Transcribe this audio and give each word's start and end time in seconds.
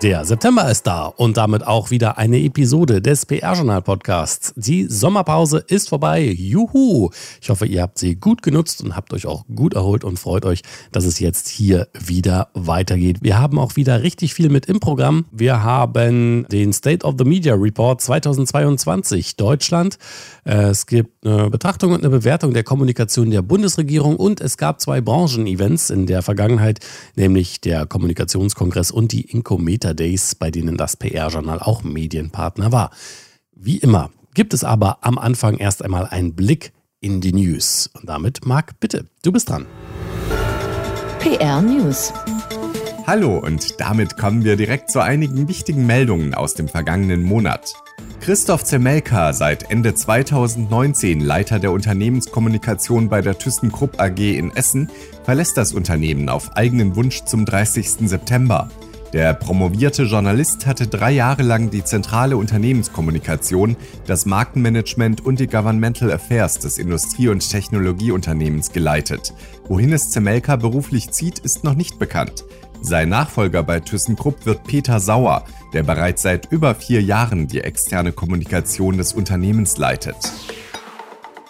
Der 0.00 0.24
September 0.24 0.70
ist 0.70 0.86
da 0.86 1.06
und 1.06 1.36
damit 1.36 1.66
auch 1.66 1.90
wieder 1.90 2.18
eine 2.18 2.38
Episode 2.38 3.02
des 3.02 3.26
PR-Journal-Podcasts. 3.26 4.54
Die 4.54 4.84
Sommerpause 4.84 5.64
ist 5.66 5.88
vorbei. 5.88 6.22
Juhu! 6.22 7.10
Ich 7.42 7.50
hoffe, 7.50 7.66
ihr 7.66 7.82
habt 7.82 7.98
sie 7.98 8.14
gut 8.14 8.42
genutzt 8.42 8.80
und 8.80 8.94
habt 8.94 9.12
euch 9.12 9.26
auch 9.26 9.44
gut 9.52 9.74
erholt 9.74 10.04
und 10.04 10.16
freut 10.16 10.44
euch, 10.44 10.62
dass 10.92 11.04
es 11.04 11.18
jetzt 11.18 11.48
hier 11.48 11.88
wieder 11.98 12.50
weitergeht. 12.54 13.18
Wir 13.22 13.40
haben 13.40 13.58
auch 13.58 13.74
wieder 13.74 14.04
richtig 14.04 14.34
viel 14.34 14.50
mit 14.50 14.66
im 14.66 14.78
Programm. 14.78 15.24
Wir 15.32 15.64
haben 15.64 16.46
den 16.48 16.72
State 16.72 17.04
of 17.04 17.16
the 17.18 17.24
Media 17.24 17.54
Report 17.54 18.00
2022 18.00 19.34
Deutschland. 19.34 19.98
Es 20.44 20.86
gibt 20.86 21.26
eine 21.26 21.50
Betrachtung 21.50 21.90
und 21.90 22.04
eine 22.04 22.10
Bewertung 22.10 22.54
der 22.54 22.62
Kommunikation 22.62 23.32
der 23.32 23.42
Bundesregierung 23.42 24.14
und 24.14 24.40
es 24.40 24.56
gab 24.56 24.80
zwei 24.80 25.00
Branchen-Events 25.00 25.90
in 25.90 26.06
der 26.06 26.22
Vergangenheit, 26.22 26.78
nämlich 27.16 27.60
der 27.60 27.84
Kommunikationskongress 27.84 28.92
und 28.92 29.10
die 29.10 29.22
Incometer 29.22 29.87
Days, 29.94 30.34
bei 30.34 30.50
denen 30.50 30.76
das 30.76 30.96
PR-Journal 30.96 31.60
auch 31.60 31.82
Medienpartner 31.82 32.72
war. 32.72 32.90
Wie 33.52 33.78
immer 33.78 34.10
gibt 34.34 34.54
es 34.54 34.64
aber 34.64 34.98
am 35.00 35.18
Anfang 35.18 35.56
erst 35.56 35.84
einmal 35.84 36.06
einen 36.06 36.34
Blick 36.34 36.72
in 37.00 37.20
die 37.20 37.32
News. 37.32 37.90
Und 37.94 38.08
damit, 38.08 38.46
Marc, 38.46 38.78
bitte, 38.80 39.06
du 39.22 39.32
bist 39.32 39.50
dran. 39.50 39.66
PR 41.18 41.60
News. 41.60 42.12
Hallo 43.06 43.38
und 43.38 43.80
damit 43.80 44.18
kommen 44.18 44.44
wir 44.44 44.56
direkt 44.56 44.90
zu 44.90 45.00
einigen 45.00 45.48
wichtigen 45.48 45.86
Meldungen 45.86 46.34
aus 46.34 46.54
dem 46.54 46.68
vergangenen 46.68 47.22
Monat. 47.22 47.72
Christoph 48.20 48.64
Zemelka, 48.64 49.32
seit 49.32 49.70
Ende 49.70 49.94
2019 49.94 51.20
Leiter 51.20 51.58
der 51.58 51.72
Unternehmenskommunikation 51.72 53.08
bei 53.08 53.22
der 53.22 53.38
ThyssenKrupp 53.38 53.98
AG 53.98 54.18
in 54.18 54.54
Essen, 54.54 54.90
verlässt 55.24 55.56
das 55.56 55.72
Unternehmen 55.72 56.28
auf 56.28 56.54
eigenen 56.56 56.96
Wunsch 56.96 57.24
zum 57.24 57.46
30. 57.46 58.08
September. 58.08 58.70
Der 59.12 59.32
promovierte 59.32 60.02
Journalist 60.02 60.66
hatte 60.66 60.86
drei 60.86 61.12
Jahre 61.12 61.42
lang 61.42 61.70
die 61.70 61.82
zentrale 61.82 62.36
Unternehmenskommunikation, 62.36 63.74
das 64.06 64.26
Markenmanagement 64.26 65.24
und 65.24 65.40
die 65.40 65.46
Governmental 65.46 66.12
Affairs 66.12 66.58
des 66.58 66.76
Industrie- 66.76 67.28
und 67.28 67.48
Technologieunternehmens 67.48 68.70
geleitet. 68.70 69.32
Wohin 69.66 69.94
es 69.94 70.10
Zemelka 70.10 70.56
beruflich 70.56 71.10
zieht, 71.10 71.38
ist 71.38 71.64
noch 71.64 71.74
nicht 71.74 71.98
bekannt. 71.98 72.44
Sein 72.82 73.08
Nachfolger 73.08 73.62
bei 73.62 73.80
ThyssenKrupp 73.80 74.44
wird 74.44 74.64
Peter 74.64 75.00
Sauer, 75.00 75.44
der 75.72 75.82
bereits 75.84 76.22
seit 76.22 76.52
über 76.52 76.74
vier 76.74 77.02
Jahren 77.02 77.48
die 77.48 77.62
externe 77.62 78.12
Kommunikation 78.12 78.98
des 78.98 79.14
Unternehmens 79.14 79.78
leitet. 79.78 80.16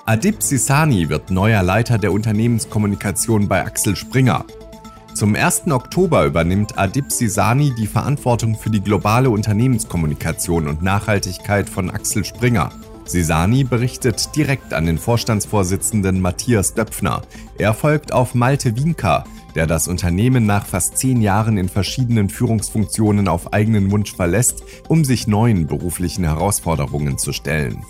Adib 0.06 0.42
Sisani 0.42 1.10
wird 1.10 1.30
neuer 1.30 1.62
Leiter 1.62 1.98
der 1.98 2.12
Unternehmenskommunikation 2.12 3.46
bei 3.46 3.66
Axel 3.66 3.94
Springer. 3.94 4.46
Zum 5.18 5.34
1. 5.34 5.72
Oktober 5.72 6.26
übernimmt 6.26 6.78
Adib 6.78 7.10
Sisani 7.10 7.74
die 7.74 7.88
Verantwortung 7.88 8.54
für 8.54 8.70
die 8.70 8.80
globale 8.80 9.30
Unternehmenskommunikation 9.30 10.68
und 10.68 10.80
Nachhaltigkeit 10.80 11.68
von 11.68 11.90
Axel 11.90 12.24
Springer. 12.24 12.70
Sisani 13.04 13.64
berichtet 13.64 14.36
direkt 14.36 14.72
an 14.72 14.86
den 14.86 14.96
Vorstandsvorsitzenden 14.96 16.20
Matthias 16.20 16.74
Döpfner. 16.74 17.22
Er 17.58 17.74
folgt 17.74 18.12
auf 18.12 18.36
Malte 18.36 18.76
Wienker, 18.76 19.24
der 19.56 19.66
das 19.66 19.88
Unternehmen 19.88 20.46
nach 20.46 20.64
fast 20.64 20.96
zehn 20.98 21.20
Jahren 21.20 21.58
in 21.58 21.68
verschiedenen 21.68 22.28
Führungsfunktionen 22.30 23.26
auf 23.26 23.52
eigenen 23.52 23.90
Wunsch 23.90 24.14
verlässt, 24.14 24.62
um 24.86 25.04
sich 25.04 25.26
neuen 25.26 25.66
beruflichen 25.66 26.22
Herausforderungen 26.22 27.18
zu 27.18 27.32
stellen. 27.32 27.82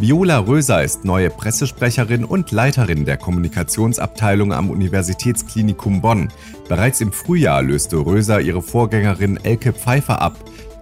Viola 0.00 0.38
Röser 0.38 0.84
ist 0.84 1.04
neue 1.04 1.28
Pressesprecherin 1.28 2.24
und 2.24 2.52
Leiterin 2.52 3.04
der 3.04 3.16
Kommunikationsabteilung 3.16 4.52
am 4.52 4.70
Universitätsklinikum 4.70 6.00
Bonn. 6.00 6.28
Bereits 6.68 7.00
im 7.00 7.10
Frühjahr 7.10 7.62
löste 7.62 7.96
Röser 7.96 8.40
ihre 8.40 8.62
Vorgängerin 8.62 9.40
Elke 9.42 9.72
Pfeiffer 9.72 10.22
ab, 10.22 10.36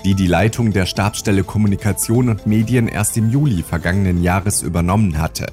die 0.04 0.14
die 0.14 0.26
Leitung 0.26 0.74
der 0.74 0.84
Stabsstelle 0.84 1.44
Kommunikation 1.44 2.28
und 2.28 2.46
Medien 2.46 2.88
erst 2.88 3.16
im 3.16 3.30
Juli 3.30 3.62
vergangenen 3.62 4.22
Jahres 4.22 4.60
übernommen 4.60 5.16
hatte. 5.16 5.46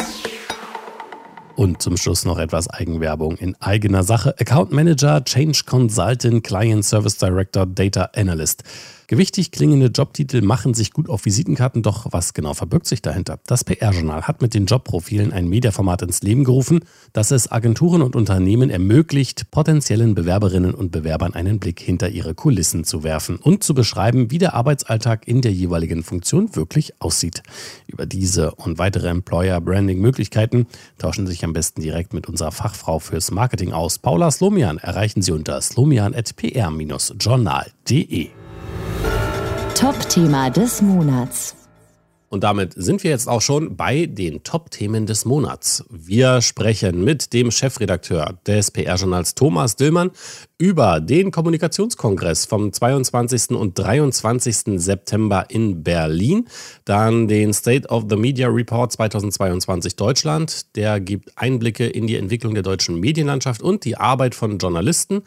Und 1.54 1.82
zum 1.82 1.96
Schluss 1.96 2.24
noch 2.24 2.38
etwas 2.38 2.68
Eigenwerbung 2.68 3.36
in 3.36 3.54
eigener 3.60 4.02
Sache. 4.02 4.34
Account 4.40 4.72
Manager, 4.72 5.24
Change 5.24 5.62
Consultant, 5.64 6.42
Client 6.42 6.84
Service 6.84 7.16
Director, 7.16 7.64
Data 7.64 8.10
Analyst. 8.16 8.64
Gewichtig 9.10 9.50
klingende 9.50 9.88
Jobtitel 9.88 10.40
machen 10.40 10.72
sich 10.72 10.92
gut 10.92 11.08
auf 11.08 11.24
Visitenkarten, 11.24 11.82
doch 11.82 12.06
was 12.12 12.32
genau 12.32 12.54
verbirgt 12.54 12.86
sich 12.86 13.02
dahinter? 13.02 13.40
Das 13.44 13.64
PR-Journal 13.64 14.22
hat 14.22 14.40
mit 14.40 14.54
den 14.54 14.66
Jobprofilen 14.66 15.32
ein 15.32 15.48
Mediaformat 15.48 16.02
ins 16.02 16.22
Leben 16.22 16.44
gerufen, 16.44 16.84
das 17.12 17.32
es 17.32 17.50
Agenturen 17.50 18.02
und 18.02 18.14
Unternehmen 18.14 18.70
ermöglicht, 18.70 19.50
potenziellen 19.50 20.14
Bewerberinnen 20.14 20.76
und 20.76 20.92
Bewerbern 20.92 21.34
einen 21.34 21.58
Blick 21.58 21.80
hinter 21.80 22.10
ihre 22.10 22.36
Kulissen 22.36 22.84
zu 22.84 23.02
werfen 23.02 23.38
und 23.38 23.64
zu 23.64 23.74
beschreiben, 23.74 24.30
wie 24.30 24.38
der 24.38 24.54
Arbeitsalltag 24.54 25.26
in 25.26 25.40
der 25.40 25.52
jeweiligen 25.52 26.04
Funktion 26.04 26.54
wirklich 26.54 26.92
aussieht. 27.00 27.42
Über 27.88 28.06
diese 28.06 28.54
und 28.54 28.78
weitere 28.78 29.08
Employer-Branding-Möglichkeiten 29.08 30.68
tauschen 30.98 31.26
sich 31.26 31.44
am 31.44 31.52
besten 31.52 31.80
direkt 31.80 32.14
mit 32.14 32.28
unserer 32.28 32.52
Fachfrau 32.52 33.00
fürs 33.00 33.32
Marketing 33.32 33.72
aus. 33.72 33.98
Paula 33.98 34.30
Slomian 34.30 34.78
erreichen 34.78 35.20
Sie 35.20 35.32
unter 35.32 35.60
slomian.pr-journal.de. 35.60 38.39
Top-Thema 39.80 40.50
des 40.50 40.82
Monats. 40.82 41.56
Und 42.28 42.44
damit 42.44 42.74
sind 42.76 43.02
wir 43.02 43.10
jetzt 43.10 43.26
auch 43.26 43.40
schon 43.40 43.76
bei 43.76 44.04
den 44.04 44.42
Top-Themen 44.42 45.06
des 45.06 45.24
Monats. 45.24 45.86
Wir 45.88 46.42
sprechen 46.42 47.02
mit 47.02 47.32
dem 47.32 47.50
Chefredakteur 47.50 48.38
des 48.46 48.70
PR-Journals 48.72 49.34
Thomas 49.34 49.76
Dillmann 49.76 50.10
über 50.58 51.00
den 51.00 51.30
Kommunikationskongress 51.30 52.44
vom 52.44 52.74
22. 52.74 53.52
und 53.52 53.78
23. 53.78 54.78
September 54.78 55.46
in 55.48 55.82
Berlin. 55.82 56.46
Dann 56.84 57.26
den 57.26 57.54
State 57.54 57.88
of 57.88 58.04
the 58.10 58.16
Media 58.16 58.48
Report 58.48 58.92
2022 58.92 59.96
Deutschland. 59.96 60.76
Der 60.76 61.00
gibt 61.00 61.32
Einblicke 61.36 61.86
in 61.86 62.06
die 62.06 62.16
Entwicklung 62.16 62.52
der 62.52 62.64
deutschen 62.64 63.00
Medienlandschaft 63.00 63.62
und 63.62 63.86
die 63.86 63.96
Arbeit 63.96 64.34
von 64.34 64.58
Journalisten. 64.58 65.22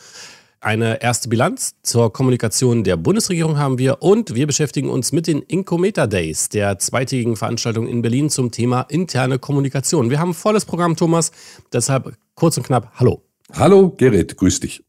Eine 0.64 1.02
erste 1.02 1.28
Bilanz 1.28 1.76
zur 1.84 2.14
Kommunikation 2.14 2.86
der 2.86 2.96
Bundesregierung 2.96 3.58
haben 3.58 3.80
wir 3.80 4.02
und 4.02 4.34
wir 4.34 4.48
beschäftigen 4.48 4.90
uns 4.90 5.12
mit 5.12 5.28
den 5.28 5.42
Incometer 5.42 6.08
Days, 6.08 6.48
der 6.48 6.80
zweitägigen 6.80 7.36
Veranstaltung 7.36 7.86
in 7.86 8.02
Berlin 8.02 8.30
zum 8.30 8.50
Thema 8.50 8.84
interne 8.84 9.40
Kommunikation. 9.40 10.10
Wir 10.10 10.22
haben 10.22 10.30
ein 10.30 10.34
volles 10.34 10.64
Programm, 10.64 10.96
Thomas, 10.96 11.34
deshalb 11.74 12.14
kurz 12.36 12.56
und 12.56 12.66
knapp, 12.66 12.94
hallo. 12.96 13.22
Hallo, 13.52 13.90
Gerrit, 13.90 14.38
grüß 14.38 14.62
dich. 14.62 14.86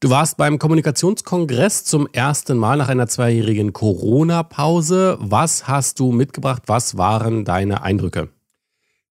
Du 0.00 0.10
warst 0.10 0.38
beim 0.38 0.58
Kommunikationskongress 0.58 1.84
zum 1.84 2.08
ersten 2.12 2.58
Mal 2.58 2.78
nach 2.78 2.88
einer 2.88 3.06
zweijährigen 3.06 3.72
Corona-Pause. 3.72 5.18
Was 5.20 5.68
hast 5.68 6.00
du 6.00 6.10
mitgebracht? 6.10 6.64
Was 6.66 6.98
waren 6.98 7.44
deine 7.44 7.84
Eindrücke? 7.84 8.28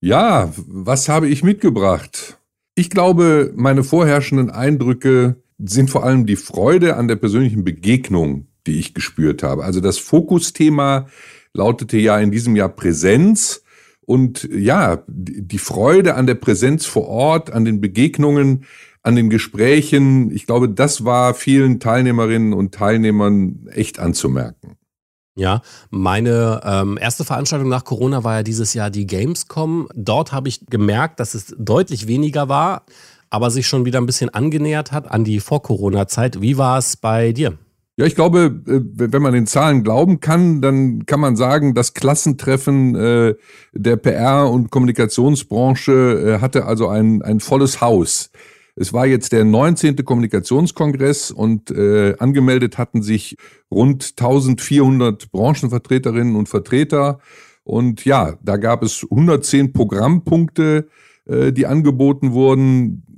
Ja, 0.02 0.52
was 0.58 1.08
habe 1.08 1.30
ich 1.30 1.42
mitgebracht? 1.42 2.38
Ich 2.76 2.90
glaube, 2.90 3.54
meine 3.56 3.86
vorherrschenden 3.86 4.50
Eindrücke 4.50 5.38
sind 5.64 5.90
vor 5.90 6.04
allem 6.04 6.26
die 6.26 6.36
Freude 6.36 6.96
an 6.96 7.08
der 7.08 7.16
persönlichen 7.16 7.64
Begegnung, 7.64 8.48
die 8.68 8.80
ich 8.80 8.94
gespürt 8.94 9.44
habe. 9.44 9.64
Also 9.64 9.80
das 9.80 9.98
Fokusthema 9.98 11.08
lautete 11.54 11.98
ja 11.98 12.20
in 12.20 12.32
diesem 12.32 12.56
Jahr 12.56 12.70
Präsenz. 12.70 13.64
Und 14.02 14.50
ja, 14.52 15.04
die 15.08 15.58
Freude 15.58 16.16
an 16.16 16.28
der 16.28 16.36
Präsenz 16.36 16.86
vor 16.86 17.08
Ort, 17.08 17.52
an 17.52 17.66
den 17.66 17.82
Begegnungen, 17.82 18.66
an 19.04 19.16
den 19.16 19.30
Gesprächen, 19.30 20.32
ich 20.32 20.46
glaube, 20.46 20.70
das 20.70 21.06
war 21.06 21.34
vielen 21.34 21.80
Teilnehmerinnen 21.80 22.54
und 22.54 22.74
Teilnehmern 22.74 23.68
echt 23.72 24.00
anzumerken. 24.00 24.78
Ja, 25.36 25.62
meine 25.90 26.62
ähm, 26.64 26.98
erste 27.00 27.24
Veranstaltung 27.24 27.70
nach 27.70 27.86
Corona 27.86 28.24
war 28.24 28.38
ja 28.38 28.44
dieses 28.44 28.74
Jahr 28.74 28.90
die 28.90 29.08
Gamescom. 29.08 29.88
Dort 29.96 30.34
habe 30.34 30.50
ich 30.50 30.66
gemerkt, 30.68 31.20
dass 31.20 31.34
es 31.36 31.56
deutlich 31.58 32.08
weniger 32.08 32.50
war, 32.50 32.86
aber 33.32 33.50
sich 33.50 33.66
schon 33.66 33.86
wieder 33.86 34.00
ein 34.00 34.06
bisschen 34.06 34.30
angenähert 34.30 34.92
hat 34.92 35.10
an 35.10 35.24
die 35.24 35.40
Vor-Corona-Zeit. 35.40 36.42
Wie 36.42 36.58
war 36.58 36.78
es 36.78 36.98
bei 36.98 37.32
dir? 37.32 37.58
Ja, 37.98 38.06
ich 38.06 38.16
glaube, 38.16 38.62
äh, 38.68 38.80
wenn 39.12 39.22
man 39.22 39.34
den 39.34 39.48
Zahlen 39.48 39.84
glauben 39.84 40.20
kann, 40.20 40.62
dann 40.62 41.06
kann 41.06 41.20
man 41.20 41.36
sagen, 41.36 41.74
das 41.74 41.94
Klassentreffen 41.94 42.96
äh, 42.96 43.36
der 43.74 43.98
PR- 43.98 44.50
und 44.52 44.70
Kommunikationsbranche 44.70 45.92
äh, 45.92 46.42
hatte 46.42 46.66
also 46.66 46.88
ein, 46.88 47.22
ein 47.22 47.40
volles 47.40 47.80
Haus. 47.80 48.32
Es 48.76 48.92
war 48.92 49.06
jetzt 49.06 49.34
der 49.34 49.44
19. 49.44 49.98
Kommunikationskongress 49.98 51.30
und 51.30 51.78
angemeldet 52.20 52.78
hatten 52.78 53.04
sich 53.04 53.36
rund 53.70 54.14
1400 54.18 55.30
Branchenvertreterinnen 55.30 56.38
und 56.38 56.48
Vertreter. 56.48 57.20
Und 57.64 58.06
ja, 58.06 58.38
da 58.42 58.56
gab 58.56 58.82
es 58.82 59.06
110 59.12 59.74
Programmpunkte, 59.74 60.88
die 61.28 61.68
angeboten 61.68 62.32
wurden. 62.32 63.11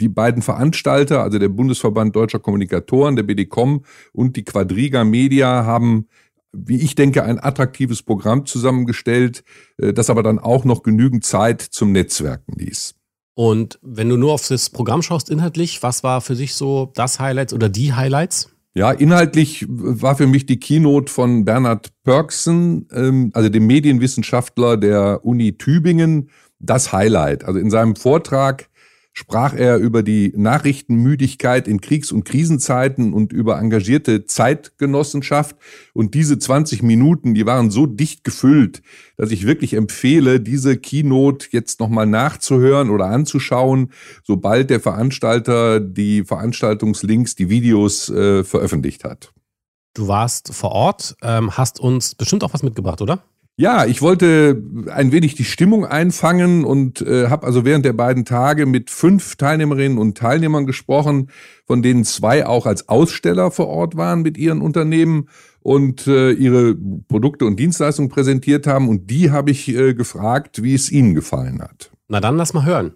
Die 0.00 0.08
beiden 0.08 0.42
Veranstalter, 0.42 1.22
also 1.22 1.38
der 1.38 1.48
Bundesverband 1.48 2.16
Deutscher 2.16 2.38
Kommunikatoren, 2.38 3.16
der 3.16 3.22
BDCom 3.22 3.84
und 4.12 4.36
die 4.36 4.44
Quadriga 4.44 5.04
Media 5.04 5.64
haben 5.64 6.06
wie 6.52 6.80
ich 6.80 6.94
denke, 6.94 7.22
ein 7.22 7.42
attraktives 7.42 8.02
Programm 8.02 8.46
zusammengestellt, 8.46 9.44
äh, 9.78 9.92
das 9.92 10.10
aber 10.10 10.22
dann 10.22 10.38
auch 10.38 10.64
noch 10.64 10.82
genügend 10.82 11.24
Zeit 11.24 11.60
zum 11.60 11.92
Netzwerken 11.92 12.54
ließ. 12.58 12.94
Und 13.34 13.78
wenn 13.82 14.08
du 14.08 14.16
nur 14.16 14.32
auf 14.32 14.46
das 14.46 14.70
Programm 14.70 15.02
schaust, 15.02 15.30
inhaltlich, 15.30 15.82
was 15.82 16.02
war 16.02 16.20
für 16.20 16.34
dich 16.34 16.54
so 16.54 16.90
das 16.94 17.20
Highlight 17.20 17.52
oder 17.52 17.68
die 17.68 17.92
Highlights? 17.92 18.50
Ja, 18.74 18.92
inhaltlich 18.92 19.66
war 19.68 20.16
für 20.16 20.26
mich 20.26 20.46
die 20.46 20.60
Keynote 20.60 21.10
von 21.10 21.44
Bernhard 21.44 21.90
Pörksen, 22.04 22.86
ähm, 22.92 23.30
also 23.34 23.48
dem 23.48 23.66
Medienwissenschaftler 23.66 24.76
der 24.76 25.24
Uni 25.24 25.56
Tübingen, 25.56 26.30
das 26.58 26.92
Highlight. 26.92 27.44
Also 27.44 27.58
in 27.58 27.70
seinem 27.70 27.96
Vortrag 27.96 28.68
sprach 29.12 29.54
er 29.54 29.76
über 29.76 30.02
die 30.02 30.32
Nachrichtenmüdigkeit 30.36 31.66
in 31.66 31.80
Kriegs- 31.80 32.12
und 32.12 32.24
Krisenzeiten 32.24 33.12
und 33.12 33.32
über 33.32 33.58
engagierte 33.58 34.24
Zeitgenossenschaft. 34.24 35.56
Und 35.92 36.14
diese 36.14 36.38
20 36.38 36.82
Minuten, 36.82 37.34
die 37.34 37.46
waren 37.46 37.70
so 37.70 37.86
dicht 37.86 38.24
gefüllt, 38.24 38.82
dass 39.16 39.30
ich 39.30 39.46
wirklich 39.46 39.74
empfehle, 39.74 40.40
diese 40.40 40.76
Keynote 40.76 41.48
jetzt 41.50 41.80
nochmal 41.80 42.06
nachzuhören 42.06 42.90
oder 42.90 43.06
anzuschauen, 43.06 43.92
sobald 44.22 44.70
der 44.70 44.80
Veranstalter 44.80 45.80
die 45.80 46.24
Veranstaltungslinks, 46.24 47.34
die 47.34 47.50
Videos 47.50 48.08
äh, 48.10 48.44
veröffentlicht 48.44 49.04
hat. 49.04 49.32
Du 49.94 50.06
warst 50.06 50.54
vor 50.54 50.70
Ort, 50.70 51.16
ähm, 51.20 51.56
hast 51.56 51.80
uns 51.80 52.14
bestimmt 52.14 52.44
auch 52.44 52.54
was 52.54 52.62
mitgebracht, 52.62 53.02
oder? 53.02 53.24
Ja, 53.60 53.84
ich 53.84 54.00
wollte 54.00 54.62
ein 54.90 55.12
wenig 55.12 55.34
die 55.34 55.44
Stimmung 55.44 55.84
einfangen 55.84 56.64
und 56.64 57.02
äh, 57.02 57.28
habe 57.28 57.46
also 57.46 57.66
während 57.66 57.84
der 57.84 57.92
beiden 57.92 58.24
Tage 58.24 58.64
mit 58.64 58.88
fünf 58.88 59.36
Teilnehmerinnen 59.36 59.98
und 59.98 60.16
Teilnehmern 60.16 60.64
gesprochen, 60.64 61.28
von 61.66 61.82
denen 61.82 62.04
zwei 62.04 62.46
auch 62.46 62.64
als 62.64 62.88
Aussteller 62.88 63.50
vor 63.50 63.68
Ort 63.68 63.98
waren 63.98 64.22
mit 64.22 64.38
ihren 64.38 64.62
Unternehmen 64.62 65.28
und 65.60 66.06
äh, 66.06 66.30
ihre 66.30 66.74
Produkte 67.06 67.44
und 67.44 67.60
Dienstleistungen 67.60 68.08
präsentiert 68.08 68.66
haben. 68.66 68.88
Und 68.88 69.10
die 69.10 69.30
habe 69.30 69.50
ich 69.50 69.68
äh, 69.68 69.92
gefragt, 69.92 70.62
wie 70.62 70.72
es 70.72 70.90
ihnen 70.90 71.14
gefallen 71.14 71.60
hat. 71.60 71.90
Na 72.08 72.18
dann 72.18 72.38
lass 72.38 72.54
mal 72.54 72.64
hören. 72.64 72.94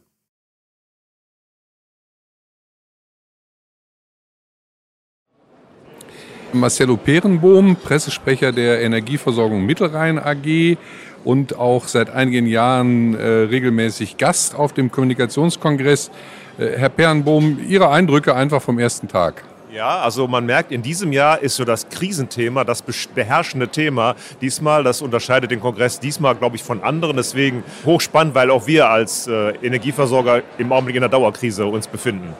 Marcello 6.55 6.97
Perenbohm, 6.97 7.77
Pressesprecher 7.77 8.53
der 8.53 8.81
Energieversorgung 8.81 9.67
Mittelrhein 9.67 10.19
AG 10.19 10.77
und 11.25 11.59
auch 11.59 11.89
seit 11.89 12.11
einigen 12.11 12.47
Jahren 12.47 13.15
äh, 13.15 13.27
regelmäßig 13.27 14.17
Gast 14.17 14.55
auf 14.55 14.73
dem 14.73 14.91
Kommunikationskongress. 14.91 16.11
Äh, 16.59 16.79
Herr 16.79 16.89
Perenbohm, 16.89 17.59
Ihre 17.69 17.91
Eindrücke 17.91 18.35
einfach 18.35 18.63
vom 18.63 18.79
ersten 18.79 19.09
Tag. 19.09 19.43
Ja, 19.75 19.99
also 19.99 20.29
man 20.29 20.47
merkt, 20.47 20.71
in 20.71 20.83
diesem 20.83 21.13
Jahr 21.13 21.41
ist 21.43 21.57
so 21.57 21.65
das 21.65 21.89
Krisenthema, 21.89 22.63
das 22.63 22.81
beherrschende 23.13 23.67
Thema 23.67 24.15
diesmal. 24.41 24.85
Das 24.85 25.03
unterscheidet 25.03 25.51
den 25.51 25.59
Kongress 25.59 25.99
diesmal, 25.99 26.37
glaube 26.37 26.55
ich, 26.55 26.63
von 26.63 26.81
anderen. 26.85 27.17
Deswegen 27.17 27.65
hochspannend, 27.85 28.37
weil 28.37 28.53
auch 28.53 28.69
wir 28.69 28.89
als 28.89 29.27
äh, 29.27 29.51
Energieversorger 29.63 30.43
im 30.59 30.71
Augenblick 30.71 30.95
in 30.95 31.03
der 31.03 31.09
Dauerkrise 31.09 31.67
uns 31.67 31.89
befinden. 31.89 32.35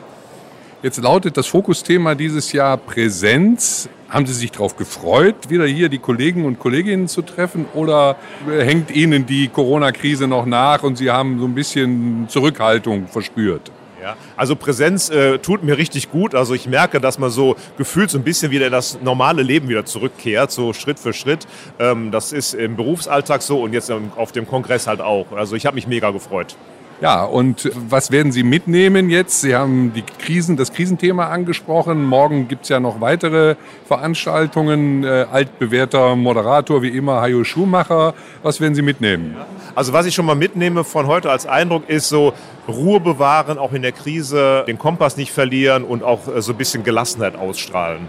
Jetzt 0.85 1.01
lautet 1.01 1.35
das 1.35 1.47
Fokusthema 1.47 2.13
dieses 2.13 2.51
Jahr 2.51 2.77
Präsenz. 2.77 3.89
Haben 4.07 4.27
Sie 4.27 4.33
sich 4.33 4.51
darauf 4.51 4.75
gefreut, 4.75 5.49
wieder 5.49 5.65
hier 5.65 5.89
die 5.89 5.97
Kollegen 5.97 6.45
und 6.45 6.59
Kolleginnen 6.59 7.07
zu 7.07 7.23
treffen? 7.23 7.65
Oder 7.73 8.17
hängt 8.47 8.91
Ihnen 8.91 9.25
die 9.25 9.47
Corona-Krise 9.47 10.27
noch 10.27 10.45
nach 10.45 10.83
und 10.83 10.99
Sie 10.99 11.09
haben 11.09 11.39
so 11.39 11.45
ein 11.45 11.55
bisschen 11.55 12.27
Zurückhaltung 12.29 13.07
verspürt? 13.07 13.71
Ja, 13.99 14.15
also 14.37 14.55
Präsenz 14.55 15.09
äh, 15.09 15.39
tut 15.39 15.63
mir 15.63 15.79
richtig 15.79 16.11
gut. 16.11 16.35
Also 16.35 16.53
ich 16.53 16.67
merke, 16.67 17.01
dass 17.01 17.17
man 17.17 17.31
so 17.31 17.55
gefühlt 17.79 18.11
so 18.11 18.19
ein 18.19 18.23
bisschen 18.23 18.51
wieder 18.51 18.67
in 18.67 18.71
das 18.71 19.01
normale 19.01 19.41
Leben 19.41 19.67
wieder 19.67 19.85
zurückkehrt, 19.85 20.51
so 20.51 20.71
Schritt 20.71 20.99
für 20.99 21.13
Schritt. 21.13 21.47
Ähm, 21.79 22.11
das 22.11 22.31
ist 22.31 22.53
im 22.53 22.75
Berufsalltag 22.75 23.41
so 23.41 23.59
und 23.63 23.73
jetzt 23.73 23.91
auf 23.91 24.31
dem 24.33 24.45
Kongress 24.45 24.85
halt 24.85 25.01
auch. 25.01 25.31
Also 25.31 25.55
ich 25.55 25.65
habe 25.65 25.73
mich 25.73 25.87
mega 25.87 26.11
gefreut. 26.11 26.55
Ja, 27.01 27.25
und 27.25 27.69
was 27.89 28.09
werden 28.11 28.31
Sie 28.31 28.43
mitnehmen 28.43 29.09
jetzt? 29.09 29.41
Sie 29.41 29.53
haben 29.53 29.91
die 29.93 30.01
Krisen, 30.01 30.55
das 30.55 30.71
Krisenthema 30.71 31.27
angesprochen. 31.27 32.05
Morgen 32.05 32.47
gibt 32.47 32.63
es 32.63 32.69
ja 32.69 32.79
noch 32.79 33.01
weitere 33.01 33.55
Veranstaltungen. 33.85 35.03
Äh, 35.03 35.25
altbewährter 35.29 36.15
Moderator 36.15 36.81
wie 36.81 36.89
immer, 36.89 37.21
Hajo 37.21 37.43
Schumacher. 37.43 38.13
Was 38.43 38.61
werden 38.61 38.75
Sie 38.75 38.81
mitnehmen? 38.81 39.35
Also 39.75 39.91
was 39.91 40.05
ich 40.05 40.15
schon 40.15 40.25
mal 40.25 40.35
mitnehme 40.35 40.85
von 40.85 41.05
heute 41.07 41.29
als 41.29 41.45
Eindruck 41.45 41.89
ist 41.89 42.07
so 42.07 42.33
Ruhe 42.65 43.01
bewahren, 43.01 43.57
auch 43.57 43.73
in 43.73 43.81
der 43.81 43.91
Krise, 43.91 44.63
den 44.65 44.79
Kompass 44.79 45.17
nicht 45.17 45.33
verlieren 45.33 45.83
und 45.83 46.01
auch 46.01 46.33
äh, 46.33 46.41
so 46.41 46.53
ein 46.53 46.57
bisschen 46.57 46.83
Gelassenheit 46.83 47.35
ausstrahlen. 47.35 48.07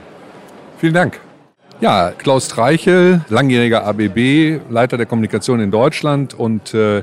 Vielen 0.78 0.95
Dank. 0.95 1.21
Ja, 1.81 2.12
Klaus 2.12 2.47
Streichel, 2.47 3.23
langjähriger 3.28 3.85
ABB, 3.85 4.61
Leiter 4.71 4.97
der 4.97 5.07
Kommunikation 5.07 5.61
in 5.61 5.71
Deutschland 5.71 6.33
und 6.33 6.73
äh, 6.73 7.02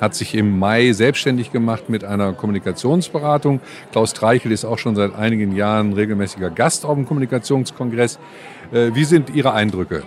hat 0.00 0.14
sich 0.14 0.34
im 0.34 0.58
Mai 0.58 0.92
selbstständig 0.92 1.52
gemacht 1.52 1.88
mit 1.88 2.04
einer 2.04 2.32
Kommunikationsberatung. 2.32 3.60
Klaus 3.92 4.12
Treichel 4.12 4.52
ist 4.52 4.64
auch 4.64 4.78
schon 4.78 4.96
seit 4.96 5.14
einigen 5.14 5.54
Jahren 5.54 5.92
regelmäßiger 5.92 6.50
Gast 6.50 6.84
auf 6.84 6.94
dem 6.94 7.06
Kommunikationskongress. 7.06 8.18
Äh, 8.72 8.90
wie 8.94 9.04
sind 9.04 9.30
Ihre 9.34 9.52
Eindrücke? 9.52 10.02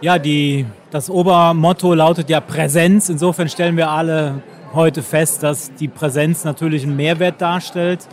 Ja, 0.00 0.18
die, 0.18 0.66
das 0.90 1.08
Obermotto 1.08 1.94
lautet 1.94 2.28
ja 2.28 2.40
Präsenz. 2.40 3.08
Insofern 3.08 3.48
stellen 3.48 3.76
wir 3.76 3.90
alle 3.90 4.42
heute 4.74 5.02
fest, 5.02 5.42
dass 5.42 5.72
die 5.74 5.88
Präsenz 5.88 6.44
natürlich 6.44 6.82
einen 6.82 6.96
Mehrwert 6.96 7.40
darstellt. 7.40 8.06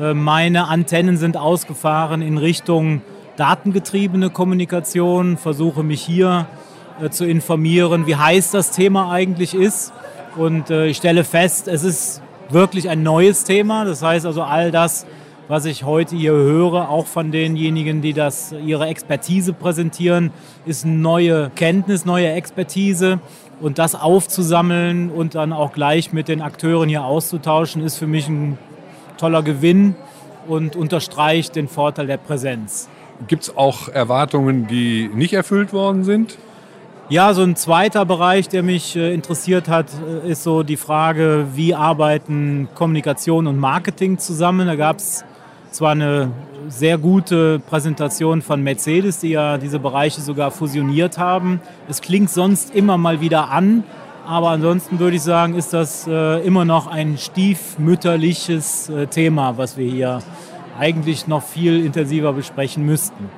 Äh, 0.00 0.14
meine 0.14 0.68
Antennen 0.68 1.16
sind 1.16 1.36
ausgefahren 1.36 2.22
in 2.22 2.38
Richtung 2.38 3.02
datengetriebene 3.36 4.30
Kommunikation, 4.30 5.36
versuche 5.36 5.82
mich 5.82 6.02
hier 6.02 6.46
äh, 7.00 7.10
zu 7.10 7.24
informieren, 7.24 8.06
wie 8.06 8.16
heiß 8.16 8.50
das 8.50 8.70
Thema 8.70 9.10
eigentlich 9.10 9.54
ist. 9.54 9.92
Und 10.36 10.70
äh, 10.70 10.86
ich 10.86 10.96
stelle 10.96 11.24
fest, 11.24 11.68
es 11.68 11.84
ist 11.84 12.22
wirklich 12.48 12.88
ein 12.88 13.02
neues 13.02 13.44
Thema. 13.44 13.84
Das 13.84 14.02
heißt 14.02 14.24
also, 14.26 14.42
all 14.42 14.70
das, 14.70 15.06
was 15.48 15.64
ich 15.66 15.84
heute 15.84 16.16
hier 16.16 16.32
höre, 16.32 16.88
auch 16.88 17.06
von 17.06 17.30
denjenigen, 17.30 18.00
die 18.00 18.12
das, 18.12 18.54
ihre 18.64 18.86
Expertise 18.86 19.52
präsentieren, 19.52 20.30
ist 20.64 20.86
neue 20.86 21.50
Kenntnis, 21.54 22.04
neue 22.04 22.30
Expertise. 22.32 23.20
Und 23.60 23.78
das 23.78 23.94
aufzusammeln 23.94 25.10
und 25.10 25.34
dann 25.34 25.52
auch 25.52 25.72
gleich 25.72 26.12
mit 26.12 26.28
den 26.28 26.40
Akteuren 26.40 26.88
hier 26.88 27.04
auszutauschen, 27.04 27.84
ist 27.84 27.96
für 27.96 28.08
mich 28.08 28.28
ein 28.28 28.58
toller 29.18 29.42
Gewinn 29.42 29.94
und 30.48 30.74
unterstreicht 30.74 31.54
den 31.54 31.68
Vorteil 31.68 32.08
der 32.08 32.16
Präsenz. 32.16 32.88
Gibt 33.28 33.44
es 33.44 33.56
auch 33.56 33.88
Erwartungen, 33.88 34.66
die 34.66 35.08
nicht 35.14 35.34
erfüllt 35.34 35.72
worden 35.72 36.02
sind? 36.02 36.38
Ja, 37.08 37.34
so 37.34 37.42
ein 37.42 37.56
zweiter 37.56 38.06
Bereich, 38.06 38.48
der 38.48 38.62
mich 38.62 38.96
äh, 38.96 39.12
interessiert 39.12 39.68
hat, 39.68 39.86
äh, 40.24 40.30
ist 40.30 40.44
so 40.44 40.62
die 40.62 40.76
Frage, 40.76 41.48
wie 41.54 41.74
arbeiten 41.74 42.68
Kommunikation 42.74 43.46
und 43.46 43.58
Marketing 43.58 44.18
zusammen. 44.18 44.66
Da 44.66 44.76
gab 44.76 44.96
es 44.96 45.24
zwar 45.72 45.92
eine 45.92 46.30
sehr 46.68 46.96
gute 46.96 47.58
Präsentation 47.58 48.40
von 48.40 48.62
Mercedes, 48.62 49.18
die 49.18 49.30
ja 49.30 49.58
diese 49.58 49.78
Bereiche 49.78 50.20
sogar 50.20 50.52
fusioniert 50.52 51.18
haben. 51.18 51.60
Es 51.88 52.00
klingt 52.00 52.30
sonst 52.30 52.74
immer 52.74 52.96
mal 52.96 53.20
wieder 53.20 53.50
an, 53.50 53.84
aber 54.26 54.50
ansonsten 54.50 54.98
würde 54.98 55.16
ich 55.16 55.22
sagen, 55.22 55.54
ist 55.54 55.72
das 55.72 56.06
äh, 56.06 56.46
immer 56.46 56.64
noch 56.64 56.86
ein 56.86 57.18
stiefmütterliches 57.18 58.90
Thema, 59.10 59.58
was 59.58 59.76
wir 59.76 59.90
hier 59.90 60.20
eigentlich 60.78 61.26
noch 61.26 61.42
viel 61.42 61.84
intensiver 61.84 62.32
besprechen 62.32 62.86
müssten. 62.86 63.28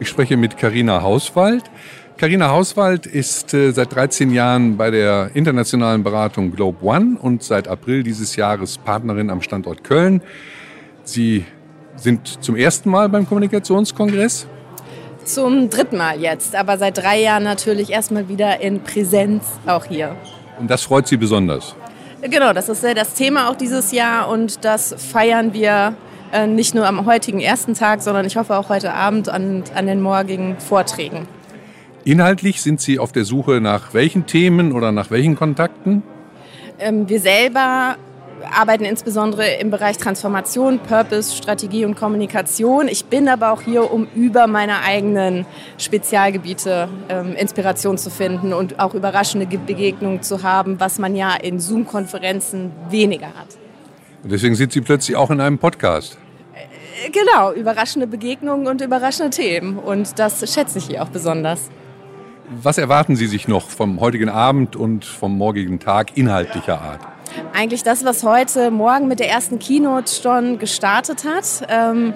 Ich 0.00 0.08
spreche 0.08 0.36
mit 0.36 0.56
Karina 0.56 1.02
Hauswald. 1.02 1.64
Karina 2.18 2.50
Hauswald 2.50 3.06
ist 3.06 3.54
äh, 3.54 3.70
seit 3.70 3.94
13 3.94 4.32
Jahren 4.32 4.76
bei 4.76 4.90
der 4.90 5.30
internationalen 5.34 6.02
Beratung 6.02 6.50
Globe 6.50 6.84
One 6.84 7.16
und 7.22 7.44
seit 7.44 7.68
April 7.68 8.02
dieses 8.02 8.34
Jahres 8.34 8.76
Partnerin 8.76 9.30
am 9.30 9.40
Standort 9.40 9.84
Köln. 9.84 10.20
Sie 11.04 11.44
sind 11.94 12.42
zum 12.42 12.56
ersten 12.56 12.90
Mal 12.90 13.08
beim 13.08 13.24
Kommunikationskongress? 13.24 14.48
Zum 15.24 15.70
dritten 15.70 15.96
Mal 15.96 16.20
jetzt, 16.20 16.56
aber 16.56 16.76
seit 16.76 16.98
drei 16.98 17.20
Jahren 17.20 17.44
natürlich 17.44 17.90
erstmal 17.90 18.28
wieder 18.28 18.60
in 18.60 18.82
Präsenz 18.82 19.44
auch 19.64 19.84
hier. 19.84 20.16
Und 20.58 20.68
das 20.68 20.82
freut 20.82 21.06
Sie 21.06 21.16
besonders? 21.16 21.76
Genau, 22.20 22.52
das 22.52 22.68
ist 22.68 22.82
das 22.82 23.14
Thema 23.14 23.48
auch 23.48 23.54
dieses 23.54 23.92
Jahr 23.92 24.28
und 24.28 24.64
das 24.64 24.92
feiern 24.98 25.54
wir 25.54 25.94
äh, 26.32 26.48
nicht 26.48 26.74
nur 26.74 26.84
am 26.84 27.06
heutigen 27.06 27.38
ersten 27.38 27.74
Tag, 27.74 28.02
sondern 28.02 28.26
ich 28.26 28.36
hoffe 28.36 28.56
auch 28.56 28.70
heute 28.70 28.92
Abend 28.92 29.28
an, 29.28 29.62
an 29.72 29.86
den 29.86 30.00
morgigen 30.00 30.58
Vorträgen. 30.58 31.28
Inhaltlich 32.04 32.62
sind 32.62 32.80
Sie 32.80 32.98
auf 32.98 33.12
der 33.12 33.24
Suche 33.24 33.60
nach 33.60 33.92
welchen 33.94 34.26
Themen 34.26 34.72
oder 34.72 34.92
nach 34.92 35.10
welchen 35.10 35.36
Kontakten? 35.36 36.02
Ähm, 36.78 37.08
wir 37.08 37.20
selber 37.20 37.96
arbeiten 38.52 38.84
insbesondere 38.84 39.56
im 39.56 39.70
Bereich 39.70 39.98
Transformation, 39.98 40.78
Purpose, 40.78 41.36
Strategie 41.36 41.84
und 41.84 41.96
Kommunikation. 41.96 42.88
Ich 42.88 43.06
bin 43.06 43.28
aber 43.28 43.52
auch 43.52 43.62
hier, 43.62 43.90
um 43.90 44.06
über 44.14 44.46
meine 44.46 44.82
eigenen 44.82 45.46
Spezialgebiete 45.76 46.88
ähm, 47.08 47.34
Inspiration 47.34 47.98
zu 47.98 48.10
finden 48.10 48.52
und 48.52 48.78
auch 48.80 48.94
überraschende 48.94 49.46
Begegnungen 49.46 50.22
zu 50.22 50.42
haben, 50.42 50.80
was 50.80 50.98
man 50.98 51.16
ja 51.16 51.34
in 51.34 51.60
Zoom-Konferenzen 51.60 52.72
weniger 52.90 53.28
hat. 53.28 53.58
Deswegen 54.24 54.54
sind 54.54 54.72
Sie 54.72 54.80
plötzlich 54.80 55.16
auch 55.16 55.30
in 55.30 55.40
einem 55.40 55.58
Podcast. 55.58 56.18
Äh, 56.54 57.10
genau, 57.10 57.52
überraschende 57.52 58.06
Begegnungen 58.06 58.66
und 58.66 58.80
überraschende 58.80 59.30
Themen. 59.30 59.78
Und 59.78 60.18
das 60.18 60.52
schätze 60.52 60.78
ich 60.78 60.86
hier 60.86 61.02
auch 61.02 61.08
besonders. 61.08 61.70
Was 62.50 62.78
erwarten 62.78 63.14
Sie 63.14 63.26
sich 63.26 63.46
noch 63.46 63.68
vom 63.68 64.00
heutigen 64.00 64.30
Abend 64.30 64.74
und 64.74 65.04
vom 65.04 65.36
morgigen 65.36 65.80
Tag 65.80 66.16
inhaltlicher 66.16 66.80
Art? 66.80 67.00
Eigentlich 67.52 67.82
das, 67.82 68.04
was 68.04 68.24
heute 68.24 68.70
Morgen 68.70 69.06
mit 69.06 69.20
der 69.20 69.28
ersten 69.28 69.58
Keynote 69.58 70.10
schon 70.10 70.58
gestartet 70.58 71.24
hat. 71.24 71.66
Ähm, 71.68 72.14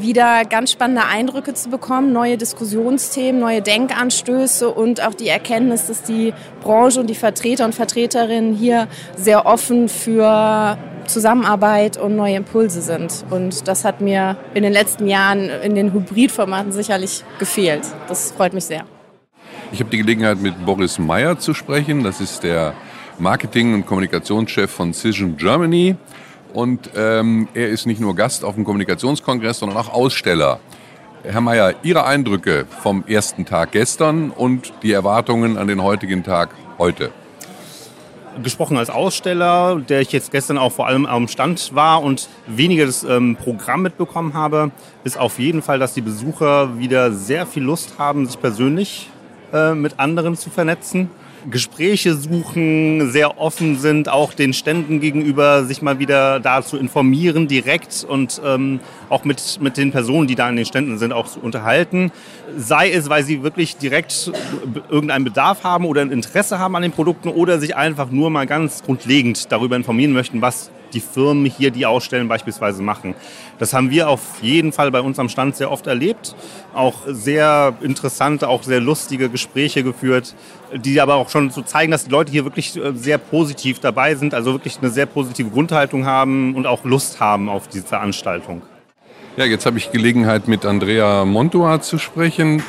wieder 0.00 0.44
ganz 0.44 0.72
spannende 0.72 1.04
Eindrücke 1.04 1.54
zu 1.54 1.70
bekommen, 1.70 2.12
neue 2.12 2.36
Diskussionsthemen, 2.36 3.40
neue 3.40 3.62
Denkanstöße 3.62 4.68
und 4.68 5.04
auch 5.04 5.14
die 5.14 5.28
Erkenntnis, 5.28 5.86
dass 5.86 6.02
die 6.02 6.34
Branche 6.60 7.00
und 7.00 7.08
die 7.08 7.14
Vertreter 7.14 7.64
und 7.64 7.74
Vertreterinnen 7.74 8.54
hier 8.54 8.88
sehr 9.16 9.46
offen 9.46 9.88
für 9.88 10.76
Zusammenarbeit 11.06 11.96
und 11.96 12.16
neue 12.16 12.36
Impulse 12.36 12.82
sind. 12.82 13.24
Und 13.30 13.66
das 13.66 13.84
hat 13.84 14.00
mir 14.00 14.36
in 14.54 14.62
den 14.62 14.72
letzten 14.72 15.06
Jahren 15.06 15.48
in 15.48 15.74
den 15.74 15.92
Hybridformaten 15.92 16.72
sicherlich 16.72 17.24
gefehlt. 17.38 17.82
Das 18.08 18.32
freut 18.32 18.52
mich 18.52 18.64
sehr. 18.64 18.84
Ich 19.70 19.80
habe 19.80 19.90
die 19.90 19.98
Gelegenheit, 19.98 20.40
mit 20.40 20.64
Boris 20.64 20.98
Meyer 20.98 21.38
zu 21.38 21.52
sprechen. 21.52 22.02
Das 22.02 22.22
ist 22.22 22.42
der 22.42 22.72
Marketing- 23.18 23.74
und 23.74 23.86
Kommunikationschef 23.86 24.70
von 24.70 24.94
Cision 24.94 25.36
Germany. 25.36 25.96
Und 26.54 26.90
ähm, 26.96 27.48
er 27.52 27.68
ist 27.68 27.84
nicht 27.84 28.00
nur 28.00 28.16
Gast 28.16 28.44
auf 28.44 28.54
dem 28.54 28.64
Kommunikationskongress, 28.64 29.58
sondern 29.58 29.76
auch 29.76 29.92
Aussteller. 29.92 30.58
Herr 31.22 31.42
Meyer, 31.42 31.74
Ihre 31.82 32.06
Eindrücke 32.06 32.64
vom 32.80 33.04
ersten 33.06 33.44
Tag 33.44 33.72
gestern 33.72 34.30
und 34.30 34.72
die 34.82 34.92
Erwartungen 34.92 35.58
an 35.58 35.66
den 35.66 35.82
heutigen 35.82 36.24
Tag 36.24 36.54
heute? 36.78 37.10
gesprochen 38.42 38.76
als 38.76 38.88
Aussteller, 38.88 39.80
der 39.80 40.00
ich 40.00 40.12
jetzt 40.12 40.30
gestern 40.30 40.58
auch 40.58 40.70
vor 40.70 40.86
allem 40.86 41.06
am 41.06 41.26
Stand 41.26 41.74
war 41.74 42.04
und 42.04 42.28
weniger 42.46 42.86
das 42.86 43.02
ähm, 43.02 43.34
Programm 43.34 43.82
mitbekommen 43.82 44.34
habe, 44.34 44.70
ist 45.02 45.18
auf 45.18 45.40
jeden 45.40 45.60
Fall, 45.60 45.80
dass 45.80 45.94
die 45.94 46.02
Besucher 46.02 46.78
wieder 46.78 47.10
sehr 47.12 47.46
viel 47.46 47.64
Lust 47.64 47.94
haben, 47.98 48.26
sich 48.26 48.40
persönlich 48.40 49.10
äh, 49.52 49.74
mit 49.74 49.98
anderen 49.98 50.36
zu 50.36 50.50
vernetzen. 50.50 51.10
Gespräche 51.50 52.14
suchen, 52.14 53.10
sehr 53.10 53.38
offen 53.38 53.78
sind, 53.78 54.08
auch 54.08 54.34
den 54.34 54.52
Ständen 54.52 55.00
gegenüber 55.00 55.64
sich 55.64 55.82
mal 55.82 55.98
wieder 55.98 56.40
da 56.40 56.62
zu 56.62 56.76
informieren 56.76 57.48
direkt 57.48 58.04
und 58.08 58.40
ähm, 58.44 58.80
auch 59.08 59.24
mit, 59.24 59.58
mit 59.60 59.76
den 59.76 59.92
Personen, 59.92 60.26
die 60.26 60.34
da 60.34 60.48
an 60.48 60.56
den 60.56 60.66
Ständen 60.66 60.98
sind, 60.98 61.12
auch 61.12 61.28
zu 61.28 61.40
unterhalten. 61.40 62.10
Sei 62.56 62.90
es, 62.90 63.08
weil 63.08 63.22
sie 63.22 63.42
wirklich 63.42 63.76
direkt 63.76 64.32
irgendeinen 64.90 65.24
Bedarf 65.24 65.64
haben 65.64 65.86
oder 65.86 66.02
ein 66.02 66.10
Interesse 66.10 66.58
haben 66.58 66.74
an 66.76 66.82
den 66.82 66.92
Produkten 66.92 67.28
oder 67.28 67.58
sich 67.58 67.76
einfach 67.76 68.10
nur 68.10 68.30
mal 68.30 68.46
ganz 68.46 68.82
grundlegend 68.82 69.50
darüber 69.52 69.76
informieren 69.76 70.12
möchten, 70.12 70.42
was 70.42 70.70
die 70.92 71.00
Firmen 71.00 71.44
hier, 71.44 71.70
die 71.70 71.86
ausstellen, 71.86 72.28
beispielsweise 72.28 72.82
machen. 72.82 73.14
Das 73.58 73.72
haben 73.72 73.90
wir 73.90 74.08
auf 74.08 74.20
jeden 74.42 74.72
Fall 74.72 74.90
bei 74.90 75.00
uns 75.00 75.18
am 75.18 75.28
Stand 75.28 75.56
sehr 75.56 75.70
oft 75.70 75.86
erlebt. 75.86 76.34
Auch 76.74 76.94
sehr 77.06 77.74
interessante, 77.80 78.48
auch 78.48 78.62
sehr 78.62 78.80
lustige 78.80 79.28
Gespräche 79.28 79.82
geführt, 79.82 80.34
die 80.74 81.00
aber 81.00 81.16
auch 81.16 81.28
schon 81.30 81.50
so 81.50 81.62
zeigen, 81.62 81.90
dass 81.90 82.04
die 82.04 82.10
Leute 82.10 82.32
hier 82.32 82.44
wirklich 82.44 82.76
äh, 82.76 82.92
sehr 82.94 83.18
positiv 83.18 83.80
dabei 83.80 84.14
sind, 84.14 84.34
also 84.34 84.52
wirklich 84.52 84.78
eine 84.80 84.90
sehr 84.90 85.06
positive 85.06 85.50
Grundhaltung 85.50 86.06
haben 86.06 86.54
und 86.54 86.66
auch 86.66 86.84
Lust 86.84 87.20
haben 87.20 87.48
auf 87.48 87.68
diese 87.68 87.86
Veranstaltung. 87.86 88.62
Ja, 89.36 89.44
jetzt 89.44 89.66
habe 89.66 89.78
ich 89.78 89.92
Gelegenheit, 89.92 90.48
mit 90.48 90.64
Andrea 90.66 91.24
Montoa 91.24 91.80
zu 91.80 91.98
sprechen, 91.98 92.62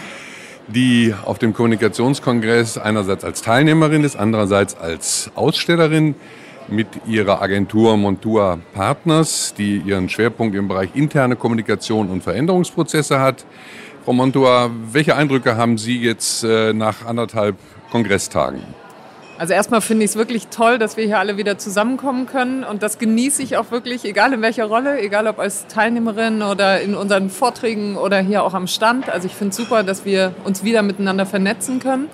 die 0.68 1.16
auf 1.26 1.40
dem 1.40 1.54
Kommunikationskongress 1.54 2.78
einerseits 2.78 3.24
als 3.24 3.42
Teilnehmerin 3.42 4.04
ist, 4.04 4.16
andererseits 4.16 4.78
als 4.78 5.32
Ausstellerin 5.34 6.14
mit 6.72 6.88
ihrer 7.08 7.42
Agentur 7.42 7.98
Montua 7.98 8.60
Partners, 8.74 9.54
die 9.58 9.78
ihren 9.78 10.10
Schwerpunkt 10.10 10.56
im 10.56 10.68
Bereich 10.68 10.90
interne 10.94 11.36
Kommunikation 11.36 12.10
und 12.10 12.24
Veränderungsprozesse 12.24 13.20
hat. 13.20 13.46
Frau 14.06 14.14
Montua, 14.14 14.70
welche 14.92 15.16
Eindrücke 15.16 15.58
haben 15.58 15.78
Sie 15.78 16.00
jetzt 16.00 16.44
äh, 16.44 16.74
nach 16.74 17.06
anderthalb 17.06 17.58
Kongresstagen? 17.92 18.62
Also 19.40 19.54
erstmal 19.54 19.80
finde 19.80 20.04
ich 20.04 20.12
es 20.12 20.18
wirklich 20.18 20.48
toll, 20.48 20.78
dass 20.80 20.98
wir 20.98 21.06
hier 21.06 21.18
alle 21.18 21.38
wieder 21.38 21.58
zusammenkommen 21.58 22.26
können 22.26 22.66
und 22.66 22.84
das 22.84 22.98
genieße 22.98 23.42
ich 23.42 23.56
auch 23.56 23.72
wirklich, 23.72 24.04
egal 24.04 24.34
in 24.34 24.42
welcher 24.42 24.66
Rolle, 24.66 25.00
egal 25.00 25.28
ob 25.28 25.40
als 25.40 25.66
Teilnehmerin 25.68 26.42
oder 26.42 26.82
in 26.82 26.94
unseren 26.94 27.30
Vorträgen 27.30 27.96
oder 27.96 28.20
hier 28.20 28.44
auch 28.44 28.54
am 28.54 28.68
Stand. 28.68 29.08
Also 29.08 29.28
ich 29.28 29.36
finde 29.36 29.52
es 29.52 29.56
super, 29.56 29.84
dass 29.84 30.04
wir 30.04 30.34
uns 30.44 30.66
wieder 30.66 30.82
miteinander 30.82 31.26
vernetzen 31.26 31.80
können. 31.80 32.10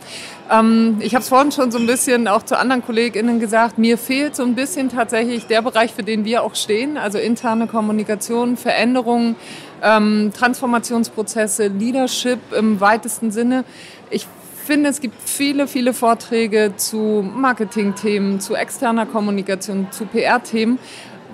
Ähm, 0.51 0.97
ich 0.99 1.15
habe 1.15 1.23
es 1.23 1.29
vorhin 1.29 1.51
schon 1.51 1.71
so 1.71 1.79
ein 1.79 1.87
bisschen 1.87 2.27
auch 2.27 2.43
zu 2.43 2.59
anderen 2.59 2.85
KollegInnen 2.85 3.39
gesagt, 3.39 3.79
mir 3.79 3.97
fehlt 3.97 4.35
so 4.35 4.43
ein 4.43 4.53
bisschen 4.53 4.89
tatsächlich 4.89 5.47
der 5.47 5.63
Bereich, 5.63 5.95
für 5.95 6.03
den 6.03 6.25
wir 6.25 6.43
auch 6.43 6.53
stehen, 6.53 6.95
also 6.95 7.17
interne 7.17 7.65
Kommunikation, 7.65 8.55
Veränderungen, 8.55 9.35
ähm, 9.81 10.31
Transformationsprozesse, 10.37 11.69
Leadership 11.69 12.39
im 12.55 12.79
weitesten 12.79 13.31
Sinne. 13.31 13.63
Ich 14.11 14.27
finde, 14.65 14.89
es 14.89 14.99
gibt 14.99 15.15
viele, 15.23 15.67
viele 15.67 15.93
Vorträge 15.93 16.73
zu 16.75 17.23
Marketingthemen, 17.23 18.39
zu 18.39 18.55
externer 18.55 19.05
Kommunikation, 19.05 19.87
zu 19.91 20.05
PR-Themen 20.05 20.79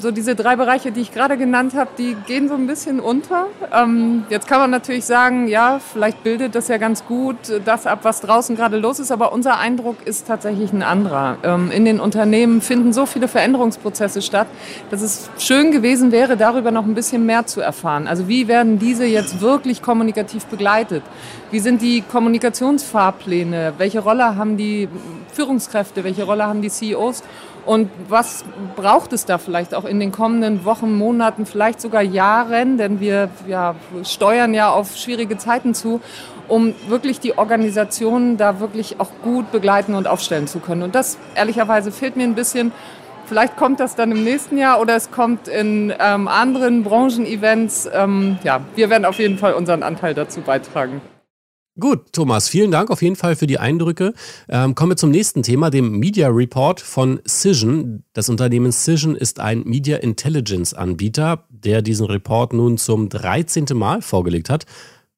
so 0.01 0.11
diese 0.11 0.35
drei 0.35 0.55
Bereiche, 0.55 0.91
die 0.91 1.01
ich 1.01 1.13
gerade 1.13 1.37
genannt 1.37 1.73
habe, 1.75 1.91
die 1.97 2.17
gehen 2.27 2.47
so 2.49 2.55
ein 2.55 2.65
bisschen 2.65 2.99
unter. 2.99 3.47
Ähm, 3.71 4.23
jetzt 4.29 4.47
kann 4.47 4.59
man 4.59 4.71
natürlich 4.71 5.05
sagen, 5.05 5.47
ja, 5.47 5.79
vielleicht 5.79 6.23
bildet 6.23 6.55
das 6.55 6.67
ja 6.67 6.77
ganz 6.77 7.05
gut 7.05 7.37
das 7.65 7.85
ab, 7.85 7.99
was 8.03 8.21
draußen 8.21 8.55
gerade 8.55 8.77
los 8.77 8.99
ist, 8.99 9.11
aber 9.11 9.31
unser 9.31 9.59
Eindruck 9.59 9.97
ist 10.05 10.27
tatsächlich 10.27 10.73
ein 10.73 10.81
anderer. 10.81 11.37
Ähm, 11.43 11.71
in 11.71 11.85
den 11.85 11.99
Unternehmen 11.99 12.61
finden 12.61 12.93
so 12.93 13.05
viele 13.05 13.27
Veränderungsprozesse 13.27 14.21
statt, 14.21 14.47
dass 14.89 15.01
es 15.01 15.29
schön 15.37 15.71
gewesen 15.71 16.11
wäre, 16.11 16.35
darüber 16.35 16.71
noch 16.71 16.85
ein 16.85 16.95
bisschen 16.95 17.25
mehr 17.25 17.45
zu 17.45 17.61
erfahren. 17.61 18.07
Also 18.07 18.27
wie 18.27 18.47
werden 18.47 18.79
diese 18.79 19.05
jetzt 19.05 19.41
wirklich 19.41 19.81
kommunikativ 19.81 20.45
begleitet? 20.45 21.03
Wie 21.51 21.59
sind 21.59 21.81
die 21.81 22.01
Kommunikationsfahrpläne? 22.01 23.73
Welche 23.77 23.99
Rolle 23.99 24.35
haben 24.35 24.57
die 24.57 24.89
Führungskräfte? 25.33 26.03
Welche 26.03 26.23
Rolle 26.23 26.47
haben 26.47 26.61
die 26.61 26.69
CEOs? 26.69 27.23
Und 27.65 27.89
was 28.09 28.43
braucht 28.75 29.13
es 29.13 29.25
da 29.25 29.37
vielleicht 29.37 29.75
auch 29.75 29.85
in 29.85 29.99
den 29.99 30.11
kommenden 30.11 30.65
Wochen, 30.65 30.97
Monaten, 30.97 31.45
vielleicht 31.45 31.79
sogar 31.79 32.01
Jahren, 32.01 32.77
denn 32.77 32.99
wir 32.99 33.29
ja, 33.47 33.75
steuern 34.03 34.53
ja 34.53 34.71
auf 34.71 34.97
schwierige 34.97 35.37
Zeiten 35.37 35.73
zu, 35.75 36.01
um 36.47 36.73
wirklich 36.87 37.19
die 37.19 37.37
Organisationen 37.37 38.37
da 38.37 38.59
wirklich 38.59 38.99
auch 38.99 39.09
gut 39.23 39.51
begleiten 39.51 39.93
und 39.93 40.07
aufstellen 40.07 40.47
zu 40.47 40.59
können. 40.59 40.81
Und 40.81 40.95
das 40.95 41.17
ehrlicherweise 41.35 41.91
fehlt 41.91 42.15
mir 42.15 42.23
ein 42.23 42.35
bisschen. 42.35 42.71
Vielleicht 43.25 43.55
kommt 43.55 43.79
das 43.79 43.95
dann 43.95 44.11
im 44.11 44.23
nächsten 44.23 44.57
Jahr 44.57 44.81
oder 44.81 44.95
es 44.95 45.11
kommt 45.11 45.47
in 45.47 45.93
ähm, 45.99 46.27
anderen 46.27 46.83
Branchenevents. 46.83 47.89
Ähm, 47.93 48.39
ja, 48.43 48.59
wir 48.75 48.89
werden 48.89 49.05
auf 49.05 49.19
jeden 49.19 49.37
Fall 49.37 49.53
unseren 49.53 49.83
Anteil 49.83 50.13
dazu 50.13 50.41
beitragen. 50.41 50.99
Gut, 51.79 52.11
Thomas, 52.11 52.49
vielen 52.49 52.69
Dank 52.69 52.89
auf 52.89 53.01
jeden 53.01 53.15
Fall 53.15 53.37
für 53.37 53.47
die 53.47 53.57
Eindrücke. 53.57 54.13
Ähm, 54.49 54.75
kommen 54.75 54.91
wir 54.91 54.97
zum 54.97 55.09
nächsten 55.09 55.41
Thema, 55.41 55.69
dem 55.69 55.99
Media 55.99 56.27
Report 56.27 56.81
von 56.81 57.21
Cision. 57.25 58.03
Das 58.11 58.27
Unternehmen 58.27 58.73
Cision 58.73 59.15
ist 59.15 59.39
ein 59.39 59.63
Media 59.63 59.97
Intelligence 59.97 60.73
Anbieter, 60.73 61.45
der 61.49 61.81
diesen 61.81 62.07
Report 62.07 62.51
nun 62.51 62.77
zum 62.77 63.07
13. 63.07 63.67
Mal 63.73 64.01
vorgelegt 64.01 64.49
hat. 64.49 64.65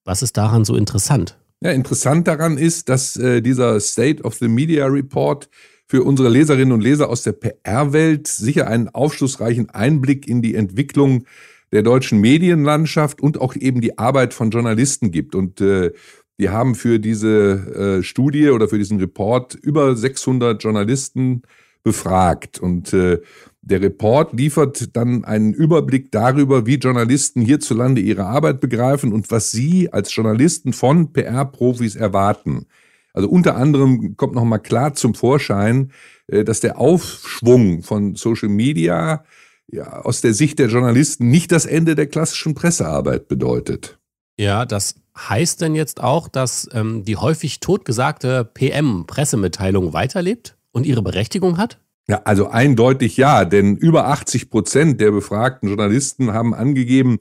Was 0.05 0.21
ist 0.21 0.37
daran 0.37 0.63
so 0.63 0.75
interessant? 0.75 1.39
Ja, 1.61 1.71
interessant 1.71 2.27
daran 2.27 2.59
ist, 2.59 2.87
dass 2.87 3.17
äh, 3.17 3.41
dieser 3.41 3.79
State 3.79 4.21
of 4.21 4.35
the 4.35 4.47
Media 4.47 4.85
Report 4.85 5.49
für 5.87 6.03
unsere 6.03 6.29
Leserinnen 6.29 6.71
und 6.71 6.81
Leser 6.81 7.09
aus 7.09 7.23
der 7.23 7.31
PR-Welt 7.31 8.27
sicher 8.27 8.67
einen 8.67 8.89
aufschlussreichen 8.89 9.71
Einblick 9.71 10.27
in 10.27 10.43
die 10.43 10.53
Entwicklung 10.53 11.25
der 11.71 11.81
deutschen 11.81 12.21
Medienlandschaft 12.21 13.21
und 13.21 13.41
auch 13.41 13.55
eben 13.55 13.81
die 13.81 13.97
Arbeit 13.97 14.35
von 14.35 14.51
Journalisten 14.51 15.09
gibt. 15.09 15.33
Und 15.33 15.59
äh, 15.59 15.91
die 16.39 16.49
haben 16.49 16.75
für 16.75 16.99
diese 16.99 17.99
äh, 17.99 18.03
Studie 18.03 18.49
oder 18.49 18.67
für 18.67 18.77
diesen 18.77 18.99
Report 18.99 19.53
über 19.55 19.95
600 19.95 20.61
Journalisten 20.63 21.43
befragt. 21.83 22.59
Und 22.59 22.93
äh, 22.93 23.21
der 23.61 23.81
Report 23.81 24.33
liefert 24.33 24.95
dann 24.95 25.23
einen 25.23 25.53
Überblick 25.53 26.11
darüber, 26.11 26.65
wie 26.65 26.75
Journalisten 26.75 27.41
hierzulande 27.41 28.01
ihre 28.01 28.25
Arbeit 28.25 28.59
begreifen 28.59 29.13
und 29.13 29.31
was 29.31 29.51
sie 29.51 29.91
als 29.93 30.13
Journalisten 30.13 30.73
von 30.73 31.13
PR-Profis 31.13 31.95
erwarten. 31.95 32.65
Also 33.13 33.29
unter 33.29 33.55
anderem 33.55 34.17
kommt 34.17 34.33
nochmal 34.33 34.59
klar 34.59 34.95
zum 34.95 35.13
Vorschein, 35.13 35.91
äh, 36.27 36.43
dass 36.43 36.61
der 36.61 36.79
Aufschwung 36.79 37.83
von 37.83 38.15
Social 38.15 38.49
Media 38.49 39.23
ja, 39.71 40.01
aus 40.01 40.21
der 40.21 40.33
Sicht 40.33 40.59
der 40.59 40.67
Journalisten 40.67 41.29
nicht 41.29 41.51
das 41.51 41.65
Ende 41.65 41.95
der 41.95 42.07
klassischen 42.07 42.55
Pressearbeit 42.55 43.27
bedeutet. 43.27 43.99
Ja, 44.37 44.65
das 44.65 44.95
heißt 45.17 45.61
denn 45.61 45.75
jetzt 45.75 46.01
auch, 46.01 46.27
dass 46.27 46.67
ähm, 46.73 47.03
die 47.03 47.17
häufig 47.17 47.59
totgesagte 47.59 48.45
PM-Pressemitteilung 48.45 49.93
weiterlebt 49.93 50.57
und 50.71 50.85
ihre 50.85 51.03
Berechtigung 51.03 51.57
hat? 51.57 51.79
Ja, 52.07 52.21
also 52.25 52.47
eindeutig 52.47 53.15
ja, 53.15 53.45
denn 53.45 53.77
über 53.77 54.07
80 54.07 54.49
Prozent 54.49 54.99
der 54.99 55.11
befragten 55.11 55.69
Journalisten 55.69 56.33
haben 56.33 56.53
angegeben, 56.53 57.19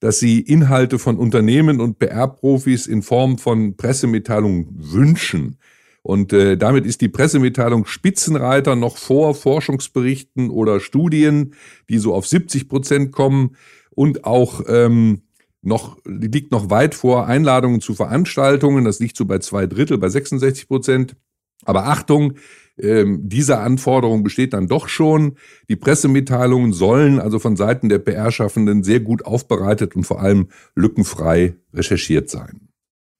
dass 0.00 0.18
sie 0.18 0.40
Inhalte 0.40 0.98
von 0.98 1.16
Unternehmen 1.16 1.80
und 1.80 1.98
PR-Profis 1.98 2.86
in 2.86 3.02
Form 3.02 3.38
von 3.38 3.76
Pressemitteilungen 3.76 4.68
wünschen. 4.78 5.58
Und 6.02 6.32
äh, 6.32 6.56
damit 6.56 6.86
ist 6.86 7.00
die 7.00 7.08
Pressemitteilung 7.08 7.84
Spitzenreiter 7.84 8.76
noch 8.76 8.96
vor 8.96 9.34
Forschungsberichten 9.34 10.50
oder 10.50 10.80
Studien, 10.80 11.54
die 11.88 11.98
so 11.98 12.14
auf 12.14 12.26
70 12.26 12.68
Prozent 12.68 13.12
kommen 13.12 13.56
und 13.90 14.24
auch 14.24 14.62
ähm, 14.68 15.22
noch, 15.68 15.98
liegt 16.04 16.50
noch 16.50 16.70
weit 16.70 16.94
vor 16.94 17.26
Einladungen 17.26 17.80
zu 17.80 17.94
Veranstaltungen. 17.94 18.84
Das 18.84 18.98
liegt 18.98 19.16
so 19.16 19.24
bei 19.24 19.38
zwei 19.38 19.66
Drittel, 19.66 19.98
bei 19.98 20.08
66 20.08 20.66
Prozent. 20.66 21.16
Aber 21.64 21.86
Achtung, 21.86 22.34
ähm, 22.78 23.20
diese 23.28 23.58
Anforderung 23.58 24.22
besteht 24.22 24.52
dann 24.52 24.68
doch 24.68 24.88
schon. 24.88 25.36
Die 25.68 25.76
Pressemitteilungen 25.76 26.72
sollen 26.72 27.20
also 27.20 27.38
von 27.38 27.56
Seiten 27.56 27.88
der 27.88 27.98
PR-Schaffenden 27.98 28.82
sehr 28.82 29.00
gut 29.00 29.24
aufbereitet 29.24 29.96
und 29.96 30.04
vor 30.04 30.20
allem 30.20 30.48
lückenfrei 30.74 31.56
recherchiert 31.74 32.30
sein. 32.30 32.67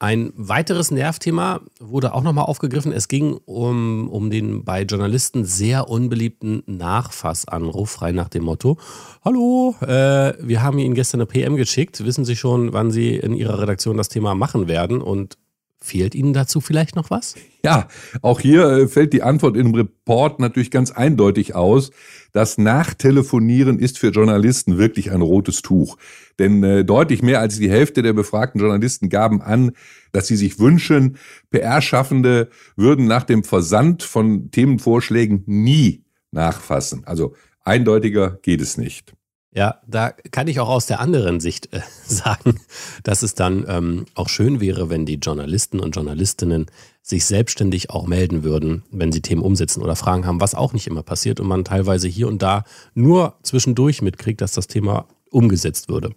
Ein 0.00 0.32
weiteres 0.36 0.92
Nervthema 0.92 1.60
wurde 1.80 2.14
auch 2.14 2.22
nochmal 2.22 2.44
aufgegriffen. 2.44 2.92
Es 2.92 3.08
ging 3.08 3.36
um, 3.46 4.08
um 4.08 4.30
den 4.30 4.64
bei 4.64 4.82
Journalisten 4.82 5.44
sehr 5.44 5.88
unbeliebten 5.88 6.62
Nachfassanruf, 6.66 7.90
frei 7.90 8.12
nach 8.12 8.28
dem 8.28 8.44
Motto: 8.44 8.78
Hallo, 9.24 9.74
äh, 9.80 10.34
wir 10.40 10.62
haben 10.62 10.78
Ihnen 10.78 10.94
gestern 10.94 11.20
eine 11.20 11.26
PM 11.26 11.56
geschickt. 11.56 12.04
Wissen 12.04 12.24
Sie 12.24 12.36
schon, 12.36 12.72
wann 12.72 12.92
Sie 12.92 13.16
in 13.16 13.34
Ihrer 13.34 13.60
Redaktion 13.60 13.96
das 13.96 14.08
Thema 14.08 14.36
machen 14.36 14.68
werden? 14.68 15.02
Und 15.02 15.36
Fehlt 15.80 16.16
Ihnen 16.16 16.32
dazu 16.32 16.60
vielleicht 16.60 16.96
noch 16.96 17.10
was? 17.10 17.36
Ja, 17.64 17.86
auch 18.20 18.40
hier 18.40 18.64
äh, 18.68 18.88
fällt 18.88 19.12
die 19.12 19.22
Antwort 19.22 19.56
im 19.56 19.74
Report 19.74 20.40
natürlich 20.40 20.72
ganz 20.72 20.90
eindeutig 20.90 21.54
aus. 21.54 21.90
Das 22.32 22.58
Nachtelefonieren 22.58 23.78
ist 23.78 23.98
für 23.98 24.08
Journalisten 24.08 24.76
wirklich 24.76 25.12
ein 25.12 25.22
rotes 25.22 25.62
Tuch. 25.62 25.96
Denn 26.40 26.64
äh, 26.64 26.84
deutlich 26.84 27.22
mehr 27.22 27.40
als 27.40 27.58
die 27.58 27.70
Hälfte 27.70 28.02
der 28.02 28.12
befragten 28.12 28.60
Journalisten 28.60 29.08
gaben 29.08 29.40
an, 29.40 29.72
dass 30.10 30.26
sie 30.26 30.36
sich 30.36 30.58
wünschen, 30.58 31.16
PR-Schaffende 31.50 32.50
würden 32.74 33.06
nach 33.06 33.24
dem 33.24 33.44
Versand 33.44 34.02
von 34.02 34.50
Themenvorschlägen 34.50 35.44
nie 35.46 36.02
nachfassen. 36.32 37.04
Also 37.06 37.34
eindeutiger 37.64 38.38
geht 38.42 38.60
es 38.60 38.78
nicht. 38.78 39.14
Ja, 39.54 39.80
da 39.86 40.10
kann 40.30 40.46
ich 40.46 40.60
auch 40.60 40.68
aus 40.68 40.86
der 40.86 41.00
anderen 41.00 41.40
Sicht 41.40 41.72
äh, 41.72 41.80
sagen, 42.04 42.60
dass 43.02 43.22
es 43.22 43.34
dann 43.34 43.64
ähm, 43.68 44.04
auch 44.14 44.28
schön 44.28 44.60
wäre, 44.60 44.90
wenn 44.90 45.06
die 45.06 45.14
Journalisten 45.14 45.80
und 45.80 45.96
Journalistinnen 45.96 46.66
sich 47.02 47.24
selbstständig 47.24 47.88
auch 47.88 48.06
melden 48.06 48.42
würden, 48.42 48.82
wenn 48.90 49.12
sie 49.12 49.22
Themen 49.22 49.40
umsetzen 49.40 49.82
oder 49.82 49.96
Fragen 49.96 50.26
haben, 50.26 50.42
was 50.42 50.54
auch 50.54 50.74
nicht 50.74 50.86
immer 50.86 51.02
passiert 51.02 51.40
und 51.40 51.46
man 51.46 51.64
teilweise 51.64 52.06
hier 52.06 52.28
und 52.28 52.42
da 52.42 52.64
nur 52.94 53.36
zwischendurch 53.42 54.02
mitkriegt, 54.02 54.42
dass 54.42 54.52
das 54.52 54.66
Thema 54.66 55.06
umgesetzt 55.30 55.88
würde. 55.88 56.12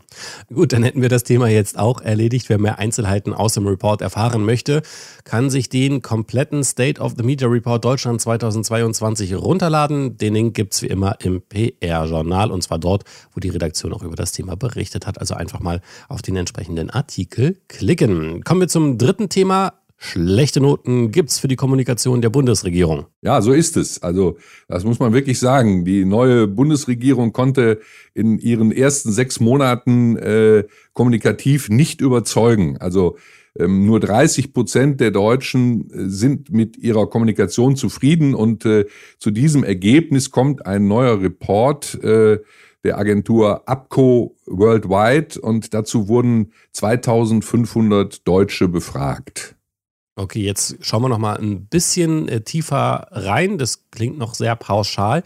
Gut, 0.53 0.73
dann 0.73 0.83
hätten 0.83 1.01
wir 1.01 1.09
das 1.09 1.23
Thema 1.23 1.47
jetzt 1.47 1.77
auch 1.77 2.01
erledigt. 2.01 2.49
Wer 2.49 2.59
mehr 2.59 2.79
Einzelheiten 2.79 3.33
aus 3.33 3.53
dem 3.53 3.67
Report 3.67 4.01
erfahren 4.01 4.45
möchte, 4.45 4.81
kann 5.23 5.49
sich 5.49 5.69
den 5.69 6.01
kompletten 6.01 6.63
State 6.63 7.01
of 7.01 7.13
the 7.17 7.23
Media 7.23 7.47
Report 7.47 7.83
Deutschland 7.83 8.21
2022 8.21 9.35
runterladen. 9.35 10.17
Den 10.17 10.33
Link 10.33 10.53
gibt 10.55 10.73
es 10.73 10.81
wie 10.81 10.87
immer 10.87 11.15
im 11.21 11.41
PR-Journal 11.41 12.51
und 12.51 12.63
zwar 12.63 12.79
dort, 12.79 13.03
wo 13.33 13.39
die 13.39 13.49
Redaktion 13.49 13.93
auch 13.93 14.03
über 14.03 14.15
das 14.15 14.31
Thema 14.31 14.55
berichtet 14.55 15.07
hat. 15.07 15.19
Also 15.19 15.33
einfach 15.33 15.59
mal 15.59 15.81
auf 16.07 16.21
den 16.21 16.35
entsprechenden 16.35 16.89
Artikel 16.89 17.57
klicken. 17.67 18.43
Kommen 18.43 18.61
wir 18.61 18.67
zum 18.67 18.97
dritten 18.97 19.29
Thema. 19.29 19.73
Schlechte 20.03 20.61
Noten 20.61 21.11
gibt 21.11 21.29
es 21.29 21.37
für 21.37 21.47
die 21.47 21.55
Kommunikation 21.55 22.23
der 22.23 22.31
Bundesregierung. 22.31 23.05
Ja, 23.21 23.39
so 23.39 23.53
ist 23.53 23.77
es. 23.77 24.01
Also 24.01 24.35
das 24.67 24.83
muss 24.83 24.97
man 24.97 25.13
wirklich 25.13 25.37
sagen. 25.37 25.85
Die 25.85 26.05
neue 26.05 26.47
Bundesregierung 26.47 27.33
konnte 27.33 27.79
in 28.15 28.39
ihren 28.39 28.71
ersten 28.71 29.11
sechs 29.11 29.39
Monaten 29.39 30.17
äh, 30.17 30.63
kommunikativ 30.93 31.69
nicht 31.69 32.01
überzeugen. 32.01 32.77
Also 32.79 33.17
ähm, 33.59 33.85
nur 33.85 33.99
30 33.99 34.53
Prozent 34.53 34.99
der 35.01 35.11
Deutschen 35.11 35.91
äh, 35.91 36.09
sind 36.09 36.51
mit 36.51 36.77
ihrer 36.77 37.07
Kommunikation 37.07 37.75
zufrieden 37.75 38.33
und 38.33 38.65
äh, 38.65 38.87
zu 39.19 39.29
diesem 39.29 39.63
Ergebnis 39.63 40.31
kommt 40.31 40.65
ein 40.65 40.87
neuer 40.87 41.21
Report 41.21 42.03
äh, 42.03 42.39
der 42.83 42.97
Agentur 42.97 43.69
APCO 43.69 44.35
Worldwide 44.47 45.39
und 45.41 45.75
dazu 45.75 46.07
wurden 46.07 46.53
2500 46.71 48.27
Deutsche 48.27 48.67
befragt. 48.67 49.55
Okay, 50.15 50.41
jetzt 50.41 50.77
schauen 50.81 51.03
wir 51.03 51.09
noch 51.09 51.17
mal 51.17 51.37
ein 51.37 51.65
bisschen 51.67 52.27
äh, 52.27 52.41
tiefer 52.41 53.07
rein. 53.11 53.57
Das 53.57 53.89
klingt 53.91 54.17
noch 54.17 54.35
sehr 54.35 54.55
pauschal. 54.55 55.23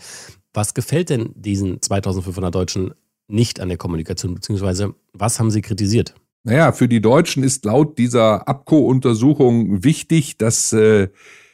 Was 0.53 0.73
gefällt 0.73 1.09
denn 1.09 1.31
diesen 1.35 1.81
2500 1.81 2.53
Deutschen 2.53 2.93
nicht 3.27 3.59
an 3.59 3.69
der 3.69 3.77
Kommunikation, 3.77 4.35
beziehungsweise 4.35 4.93
was 5.13 5.39
haben 5.39 5.51
sie 5.51 5.61
kritisiert? 5.61 6.13
Naja, 6.43 6.71
für 6.71 6.87
die 6.87 7.01
Deutschen 7.01 7.43
ist 7.43 7.65
laut 7.65 7.97
dieser 7.97 8.47
ABCO-Untersuchung 8.47 9.83
wichtig, 9.83 10.37
dass 10.37 10.71
äh, 10.73 11.09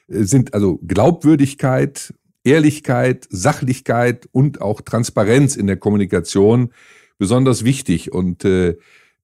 sind 0.07 0.53
also 0.53 0.79
Glaubwürdigkeit, 0.85 2.13
Ehrlichkeit, 2.43 3.25
Sachlichkeit 3.29 4.27
und 4.33 4.61
auch 4.61 4.81
Transparenz 4.81 5.55
in 5.55 5.67
der 5.67 5.77
Kommunikation 5.77 6.73
besonders 7.17 7.63
wichtig. 7.63 8.11
Und 8.11 8.43
äh, 8.43 8.77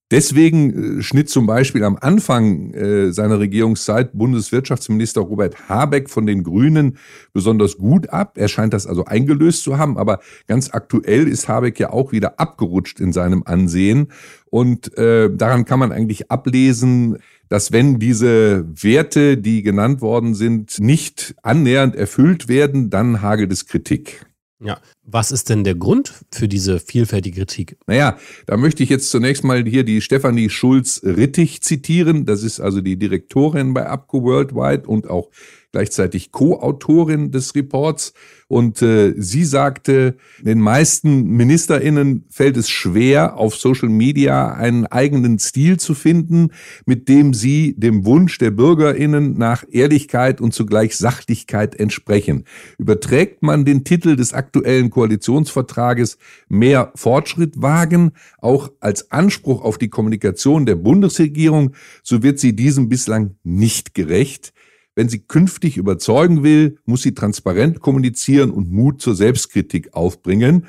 Deswegen 0.10 1.00
äh, 1.00 1.04
schnitt 1.04 1.30
zum 1.30 1.48
Beispiel 1.48 1.84
am 1.84 1.98
Anfang 2.00 2.74
äh, 2.74 3.12
seiner 3.12 3.39
Regierungszeit 3.39 4.12
Bundeswirtschaftsminister 4.13 5.22
Robert 5.22 5.67
Habeck 5.67 6.10
von 6.10 6.26
den 6.26 6.43
Grünen 6.43 6.98
besonders 7.34 7.78
gut 7.78 8.10
ab. 8.10 8.38
Er 8.38 8.48
scheint 8.48 8.74
das 8.74 8.88
also 8.88 9.04
eingelöst 9.04 9.63
zu 9.63 9.78
haben, 9.78 9.98
aber 9.98 10.20
ganz 10.48 10.74
aktuell 10.74 11.28
ist 11.28 11.50
Habeck 11.50 11.78
ja 11.80 11.91
auch 11.91 12.13
wieder 12.13 12.39
abgerutscht 12.39 13.02
in 13.02 13.12
seinem 13.12 13.43
Ansehen. 13.46 14.08
Und 14.50 14.98
äh, 14.98 15.30
daran 15.30 15.65
kann 15.65 15.80
man 15.80 15.91
eigentlich 15.91 16.32
ablesen, 16.32 17.17
dass 17.50 17.74
wenn 17.74 18.00
diese 18.00 18.65
Werte, 18.82 19.38
die 19.38 19.62
genannt 19.62 20.02
worden 20.02 20.36
sind, 20.36 20.80
nicht 20.80 21.36
annähernd 21.43 21.96
erfüllt 21.96 22.48
werden, 22.48 22.89
dann 22.89 23.22
hagelt 23.22 23.52
es 23.52 23.65
Kritik. 23.65 24.27
Ja, 24.60 24.80
was 25.04 25.32
ist 25.32 25.50
denn 25.50 25.63
der 25.63 25.76
Grund 25.76 26.13
für 26.32 26.48
diese 26.48 26.80
vielfältige 26.80 27.41
Kritik? 27.41 27.78
Naja, 27.86 28.17
da 28.48 28.58
möchte 28.58 28.82
ich 28.82 28.89
jetzt 28.89 29.12
zunächst 29.12 29.43
mal 29.43 29.63
hier 29.63 29.84
die 29.84 30.02
Stefanie 30.02 30.50
Schulz-Rittig 30.50 31.62
zitieren. 31.62 32.26
Das 32.26 32.41
ist 32.41 32.60
also 32.60 32.82
die 32.82 32.98
Direktorin 32.98 33.76
bei 33.76 33.88
APCO 33.88 34.24
Worldwide 34.24 34.88
und 34.88 35.10
auch 35.10 35.30
gleichzeitig 35.78 36.32
Co-Autorin 36.32 37.30
des 37.30 37.54
Reports. 37.54 38.13
Und 38.48 38.82
äh, 38.82 39.13
sie 39.18 39.44
sagte, 39.44 40.16
den 40.42 40.60
meisten 40.60 41.26
Ministerinnen 41.28 42.26
fällt 42.30 42.58
es 42.58 42.68
schwer, 42.70 43.38
auf 43.38 43.56
Social 43.56 43.90
Media 43.90 44.54
einen 44.54 44.88
eigenen 44.88 45.38
Stil 45.38 45.78
zu 45.78 45.94
finden, 45.94 46.50
mit 46.86 47.10
dem 47.10 47.36
sie 47.36 47.76
dem 47.78 48.06
Wunsch 48.06 48.40
der 48.40 48.52
Bürgerinnen 48.52 49.38
nach 49.38 49.66
Ehrlichkeit 49.70 50.42
und 50.42 50.54
zugleich 50.54 50.96
Sachlichkeit 50.96 51.76
entsprechen. 51.76 52.46
Überträgt 52.80 53.44
man 53.44 53.63
den 53.63 53.84
Titel 53.84 54.16
des 54.16 54.34
aktuellen 54.34 54.90
Koalitionsvertrages 54.90 56.18
mehr 56.48 56.92
Fortschritt 56.96 57.62
wagen, 57.62 58.13
auch 58.40 58.72
als 58.80 59.12
Anspruch 59.12 59.62
auf 59.62 59.78
die 59.78 59.90
Kommunikation 59.90 60.66
der 60.66 60.76
Bundesregierung, 60.76 61.74
so 62.02 62.24
wird 62.24 62.40
sie 62.40 62.56
diesem 62.56 62.90
bislang 62.90 63.36
nicht 63.44 63.94
gerecht. 63.94 64.54
Wenn 64.98 65.10
sie 65.10 65.20
künftig 65.20 65.78
überzeugen 65.78 66.42
will, 66.42 66.80
muss 66.86 67.04
sie 67.04 67.14
transparent 67.14 67.82
kommunizieren 67.82 68.50
und 68.50 68.72
Mut 68.72 69.00
zur 69.00 69.14
Selbstkritik 69.14 69.94
aufbringen. 69.94 70.66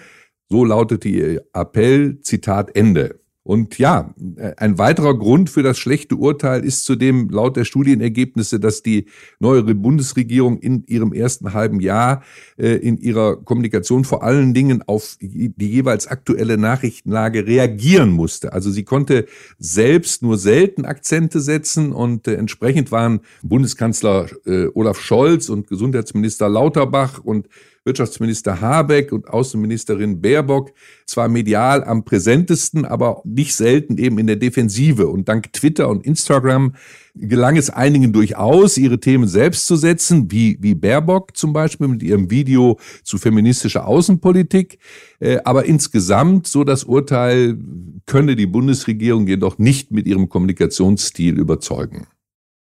So 0.51 0.67
lautete 0.67 1.09
ihr 1.09 1.45
Appell, 1.55 2.21
Zitat 2.21 2.77
Ende. 2.77 3.21
Und 3.48 3.78
ja, 3.78 4.14
ein 4.58 4.76
weiterer 4.76 5.16
Grund 5.16 5.48
für 5.48 5.62
das 5.62 5.78
schlechte 5.78 6.16
Urteil 6.16 6.62
ist 6.62 6.84
zudem 6.84 7.30
laut 7.30 7.56
der 7.56 7.64
Studienergebnisse, 7.64 8.61
dass 8.61 8.82
die 8.82 9.06
neue 9.38 9.62
Bundesregierung 9.62 10.58
in 10.58 10.84
ihrem 10.87 11.14
ersten 11.14 11.54
halben 11.54 11.80
Jahr 11.80 12.22
äh, 12.58 12.74
in 12.74 12.98
ihrer 12.98 13.37
Kommunikation 13.37 14.04
vor 14.04 14.22
allen 14.22 14.52
Dingen 14.52 14.82
auf 14.82 15.16
die 15.18 15.50
jeweils 15.56 16.08
aktuelle 16.08 16.58
Nachrichtenlage 16.58 17.46
reagieren 17.46 18.11
musste. 18.11 18.52
Also 18.52 18.70
sie 18.70 18.84
konnte 18.84 19.24
selbst 19.58 20.22
nur 20.22 20.37
selten 20.37 20.84
Akzente 20.84 21.40
setzen 21.40 21.92
und 21.92 22.28
äh, 22.28 22.34
entsprechend 22.34 22.92
waren 22.92 23.20
Bundeskanzler 23.42 24.26
äh, 24.44 24.66
Olaf 24.74 25.00
Scholz 25.00 25.48
und 25.48 25.68
Gesundheitsminister 25.68 26.50
Lauterbach 26.50 27.24
und 27.24 27.48
Wirtschaftsminister 27.85 28.61
Habeck 28.61 29.12
und 29.12 29.29
Außenministerin 29.29 30.21
Baerbock 30.21 30.73
zwar 31.07 31.29
medial 31.29 31.85
am 31.85 32.05
präsentesten, 32.05 32.85
aber 32.85 33.23
nicht 33.25 33.55
selten 33.55 33.99
eben 33.99 34.19
in 34.19 34.27
der 34.27 34.37
Defensive. 34.37 35.09
Und 35.09 35.29
dank 35.29 35.53
Twitter 35.53 35.88
und 35.88 36.05
Instagram 36.05 36.75
gelang 37.14 37.57
es 37.57 37.71
einigen 37.71 38.12
durchaus, 38.12 38.77
ihre 38.77 39.01
Themen 39.01 39.27
selbst 39.27 39.67
zu 39.67 39.77
setzen, 39.77 40.31
wie, 40.31 40.59
wie 40.61 40.75
Baerbock 40.75 41.37
zum 41.37 41.53
Beispiel 41.53 41.88
mit 41.88 42.03
ihrem 42.03 42.31
Video 42.31 42.79
zu 43.03 43.19
feministischer 43.19 43.87
Außenpolitik. 43.87 44.79
Äh, 45.21 45.38
aber 45.45 45.64
insgesamt, 45.64 46.47
so 46.47 46.64
das 46.64 46.85
Urteil, 46.85 47.59
könne 48.07 48.37
die 48.37 48.47
Bundesregierung 48.47 49.27
jedoch 49.27 49.59
nicht 49.59 49.91
mit 49.91 50.07
ihrem 50.07 50.29
Kommunikationsstil 50.29 51.38
überzeugen. 51.38 52.07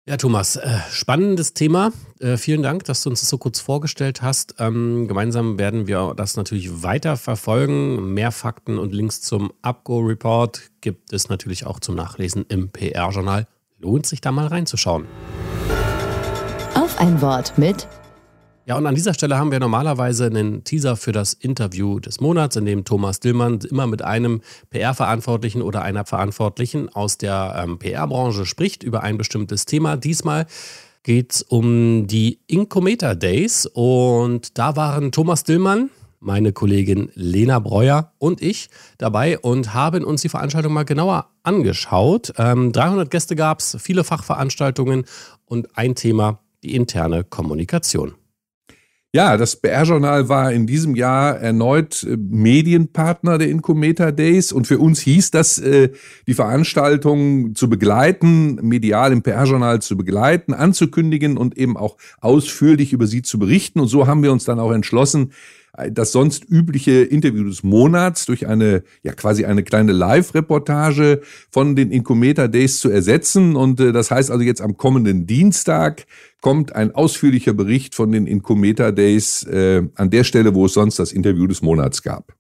Ja, 0.08 0.16
Thomas, 0.16 0.54
äh, 0.54 0.78
spannendes 0.88 1.52
Thema. 1.52 1.90
Äh, 2.20 2.36
vielen 2.36 2.62
Dank, 2.62 2.84
dass 2.84 3.02
du 3.02 3.10
uns 3.10 3.18
das 3.18 3.28
so 3.28 3.38
kurz 3.38 3.58
vorgestellt 3.58 4.22
hast. 4.22 4.54
Ähm, 4.60 5.08
gemeinsam 5.08 5.58
werden 5.58 5.88
wir 5.88 6.14
das 6.16 6.36
natürlich 6.36 6.84
weiter 6.84 7.16
verfolgen. 7.16 8.14
Mehr 8.14 8.30
Fakten 8.30 8.78
und 8.78 8.94
Links 8.94 9.20
zum 9.20 9.52
Upgo-Report 9.62 10.70
gibt 10.80 11.12
es 11.12 11.28
natürlich 11.28 11.66
auch 11.66 11.80
zum 11.80 11.96
Nachlesen 11.96 12.44
im 12.48 12.68
PR-Journal. 12.68 13.48
Lohnt 13.80 14.06
sich 14.06 14.20
da 14.20 14.30
mal 14.30 14.46
reinzuschauen. 14.46 15.06
Auf 16.76 17.00
ein 17.00 17.20
Wort 17.20 17.58
mit 17.58 17.88
ja, 18.66 18.76
und 18.76 18.84
an 18.84 18.96
dieser 18.96 19.14
Stelle 19.14 19.38
haben 19.38 19.52
wir 19.52 19.60
normalerweise 19.60 20.26
einen 20.26 20.64
Teaser 20.64 20.96
für 20.96 21.12
das 21.12 21.34
Interview 21.34 22.00
des 22.00 22.20
Monats, 22.20 22.56
in 22.56 22.66
dem 22.66 22.84
Thomas 22.84 23.20
Dillmann 23.20 23.60
immer 23.60 23.86
mit 23.86 24.02
einem 24.02 24.40
PR-Verantwortlichen 24.70 25.62
oder 25.62 25.82
einer 25.82 26.04
Verantwortlichen 26.04 26.88
aus 26.88 27.16
der 27.16 27.62
ähm, 27.62 27.78
PR-Branche 27.78 28.44
spricht 28.44 28.82
über 28.82 29.04
ein 29.04 29.18
bestimmtes 29.18 29.66
Thema. 29.66 29.96
Diesmal 29.96 30.46
geht 31.04 31.34
es 31.34 31.42
um 31.42 32.08
die 32.08 32.40
Incometer 32.48 33.14
Days 33.14 33.66
und 33.72 34.58
da 34.58 34.74
waren 34.74 35.12
Thomas 35.12 35.44
Dillmann, 35.44 35.90
meine 36.18 36.52
Kollegin 36.52 37.12
Lena 37.14 37.60
Breuer 37.60 38.14
und 38.18 38.42
ich 38.42 38.68
dabei 38.98 39.38
und 39.38 39.74
haben 39.74 40.02
uns 40.02 40.22
die 40.22 40.28
Veranstaltung 40.28 40.72
mal 40.72 40.84
genauer 40.84 41.30
angeschaut. 41.44 42.32
Ähm, 42.36 42.72
300 42.72 43.12
Gäste 43.12 43.36
gab 43.36 43.60
es, 43.60 43.76
viele 43.80 44.02
Fachveranstaltungen 44.02 45.04
und 45.44 45.78
ein 45.78 45.94
Thema, 45.94 46.40
die 46.64 46.74
interne 46.74 47.22
Kommunikation. 47.22 48.16
Ja, 49.16 49.38
das 49.38 49.56
BR-Journal 49.56 50.28
war 50.28 50.52
in 50.52 50.66
diesem 50.66 50.94
Jahr 50.94 51.38
erneut 51.38 52.02
äh, 52.02 52.18
Medienpartner 52.18 53.38
der 53.38 53.48
Incometer 53.48 54.12
Days 54.12 54.52
und 54.52 54.66
für 54.66 54.78
uns 54.78 55.00
hieß 55.00 55.30
das, 55.30 55.58
äh, 55.58 55.88
die 56.26 56.34
Veranstaltung 56.34 57.54
zu 57.54 57.70
begleiten, 57.70 58.56
medial 58.56 59.12
im 59.12 59.22
PR-Journal 59.22 59.80
zu 59.80 59.96
begleiten, 59.96 60.52
anzukündigen 60.52 61.38
und 61.38 61.56
eben 61.56 61.78
auch 61.78 61.96
ausführlich 62.20 62.92
über 62.92 63.06
sie 63.06 63.22
zu 63.22 63.38
berichten. 63.38 63.80
Und 63.80 63.88
so 63.88 64.06
haben 64.06 64.22
wir 64.22 64.32
uns 64.32 64.44
dann 64.44 64.60
auch 64.60 64.72
entschlossen, 64.72 65.32
das 65.90 66.12
sonst 66.12 66.44
übliche 66.48 67.02
Interview 67.02 67.44
des 67.44 67.62
Monats 67.62 68.26
durch 68.26 68.46
eine, 68.46 68.82
ja 69.02 69.12
quasi 69.12 69.44
eine 69.44 69.62
kleine 69.62 69.92
Live-Reportage 69.92 71.20
von 71.50 71.76
den 71.76 71.90
Incometer 71.90 72.48
Days 72.48 72.78
zu 72.78 72.90
ersetzen. 72.90 73.56
Und 73.56 73.80
äh, 73.80 73.92
das 73.92 74.10
heißt 74.10 74.30
also 74.30 74.42
jetzt 74.42 74.60
am 74.60 74.76
kommenden 74.76 75.26
Dienstag 75.26 76.06
kommt 76.40 76.74
ein 76.74 76.94
ausführlicher 76.94 77.54
Bericht 77.54 77.94
von 77.94 78.12
den 78.12 78.26
Incometer 78.26 78.92
Days 78.92 79.42
äh, 79.44 79.82
an 79.94 80.10
der 80.10 80.24
Stelle, 80.24 80.54
wo 80.54 80.66
es 80.66 80.74
sonst 80.74 80.98
das 80.98 81.12
Interview 81.12 81.46
des 81.46 81.62
Monats 81.62 82.02
gab. 82.02 82.34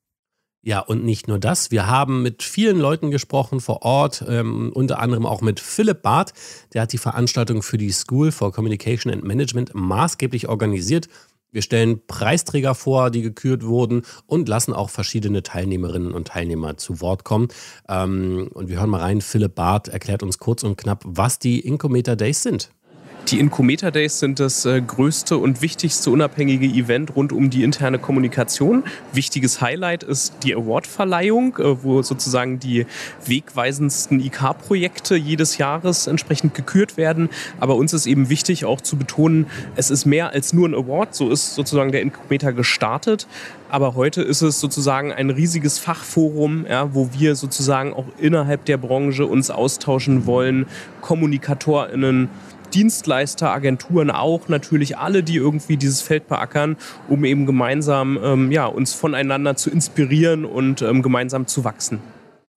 Ja, 0.66 0.80
und 0.80 1.04
nicht 1.04 1.28
nur 1.28 1.38
das. 1.38 1.70
Wir 1.70 1.86
haben 1.86 2.22
mit 2.22 2.42
vielen 2.42 2.80
Leuten 2.80 3.12
gesprochen 3.12 3.60
vor 3.60 3.82
Ort, 3.82 4.24
ähm, 4.28 4.72
unter 4.74 4.98
anderem 4.98 5.24
auch 5.24 5.40
mit 5.40 5.60
Philipp 5.60 6.02
Barth. 6.02 6.32
Der 6.74 6.82
hat 6.82 6.92
die 6.92 6.98
Veranstaltung 6.98 7.62
für 7.62 7.78
die 7.78 7.92
School 7.92 8.32
for 8.32 8.52
Communication 8.52 9.12
and 9.12 9.22
Management 9.22 9.76
maßgeblich 9.76 10.48
organisiert. 10.48 11.08
Wir 11.56 11.62
stellen 11.62 12.02
Preisträger 12.06 12.74
vor, 12.74 13.10
die 13.10 13.22
gekürt 13.22 13.64
wurden 13.64 14.02
und 14.26 14.46
lassen 14.46 14.74
auch 14.74 14.90
verschiedene 14.90 15.42
Teilnehmerinnen 15.42 16.12
und 16.12 16.28
Teilnehmer 16.28 16.76
zu 16.76 17.00
Wort 17.00 17.24
kommen. 17.24 17.48
Ähm, 17.88 18.50
und 18.52 18.68
wir 18.68 18.78
hören 18.78 18.90
mal 18.90 19.00
rein. 19.00 19.22
Philipp 19.22 19.54
Barth 19.54 19.88
erklärt 19.88 20.22
uns 20.22 20.38
kurz 20.38 20.64
und 20.64 20.76
knapp, 20.76 21.02
was 21.06 21.38
die 21.38 21.60
Incometer 21.60 22.14
Days 22.14 22.42
sind. 22.42 22.72
Die 23.28 23.40
Incometer 23.40 23.90
Days 23.90 24.20
sind 24.20 24.38
das 24.38 24.66
äh, 24.66 24.80
größte 24.80 25.36
und 25.36 25.60
wichtigste 25.60 26.10
unabhängige 26.10 26.66
Event 26.66 27.16
rund 27.16 27.32
um 27.32 27.50
die 27.50 27.64
interne 27.64 27.98
Kommunikation. 27.98 28.84
Wichtiges 29.12 29.60
Highlight 29.60 30.04
ist 30.04 30.44
die 30.44 30.54
Awardverleihung, 30.54 31.56
äh, 31.58 31.82
wo 31.82 32.02
sozusagen 32.02 32.60
die 32.60 32.86
wegweisendsten 33.24 34.20
IK-Projekte 34.20 35.16
jedes 35.16 35.58
Jahres 35.58 36.06
entsprechend 36.06 36.54
gekürt 36.54 36.96
werden. 36.96 37.28
Aber 37.58 37.74
uns 37.74 37.92
ist 37.92 38.06
eben 38.06 38.28
wichtig 38.28 38.64
auch 38.64 38.80
zu 38.80 38.96
betonen, 38.96 39.46
es 39.74 39.90
ist 39.90 40.04
mehr 40.04 40.30
als 40.30 40.52
nur 40.52 40.68
ein 40.68 40.74
Award. 40.74 41.16
So 41.16 41.28
ist 41.28 41.56
sozusagen 41.56 41.90
der 41.90 42.02
Incometer 42.02 42.52
gestartet. 42.52 43.26
Aber 43.68 43.96
heute 43.96 44.22
ist 44.22 44.42
es 44.42 44.60
sozusagen 44.60 45.12
ein 45.12 45.30
riesiges 45.30 45.80
Fachforum, 45.80 46.64
ja, 46.70 46.94
wo 46.94 47.10
wir 47.12 47.34
sozusagen 47.34 47.92
auch 47.92 48.06
innerhalb 48.18 48.64
der 48.66 48.76
Branche 48.76 49.26
uns 49.26 49.50
austauschen 49.50 50.26
wollen, 50.26 50.66
KommunikatorInnen 51.00 52.28
Dienstleister, 52.70 53.50
Agenturen 53.50 54.10
auch, 54.10 54.48
natürlich 54.48 54.98
alle, 54.98 55.22
die 55.22 55.36
irgendwie 55.36 55.76
dieses 55.76 56.02
Feld 56.02 56.28
beackern, 56.28 56.76
um 57.08 57.24
eben 57.24 57.46
gemeinsam 57.46 58.18
ähm, 58.22 58.52
ja, 58.52 58.66
uns 58.66 58.94
voneinander 58.94 59.56
zu 59.56 59.70
inspirieren 59.70 60.44
und 60.44 60.82
ähm, 60.82 61.02
gemeinsam 61.02 61.46
zu 61.46 61.64
wachsen. 61.64 62.00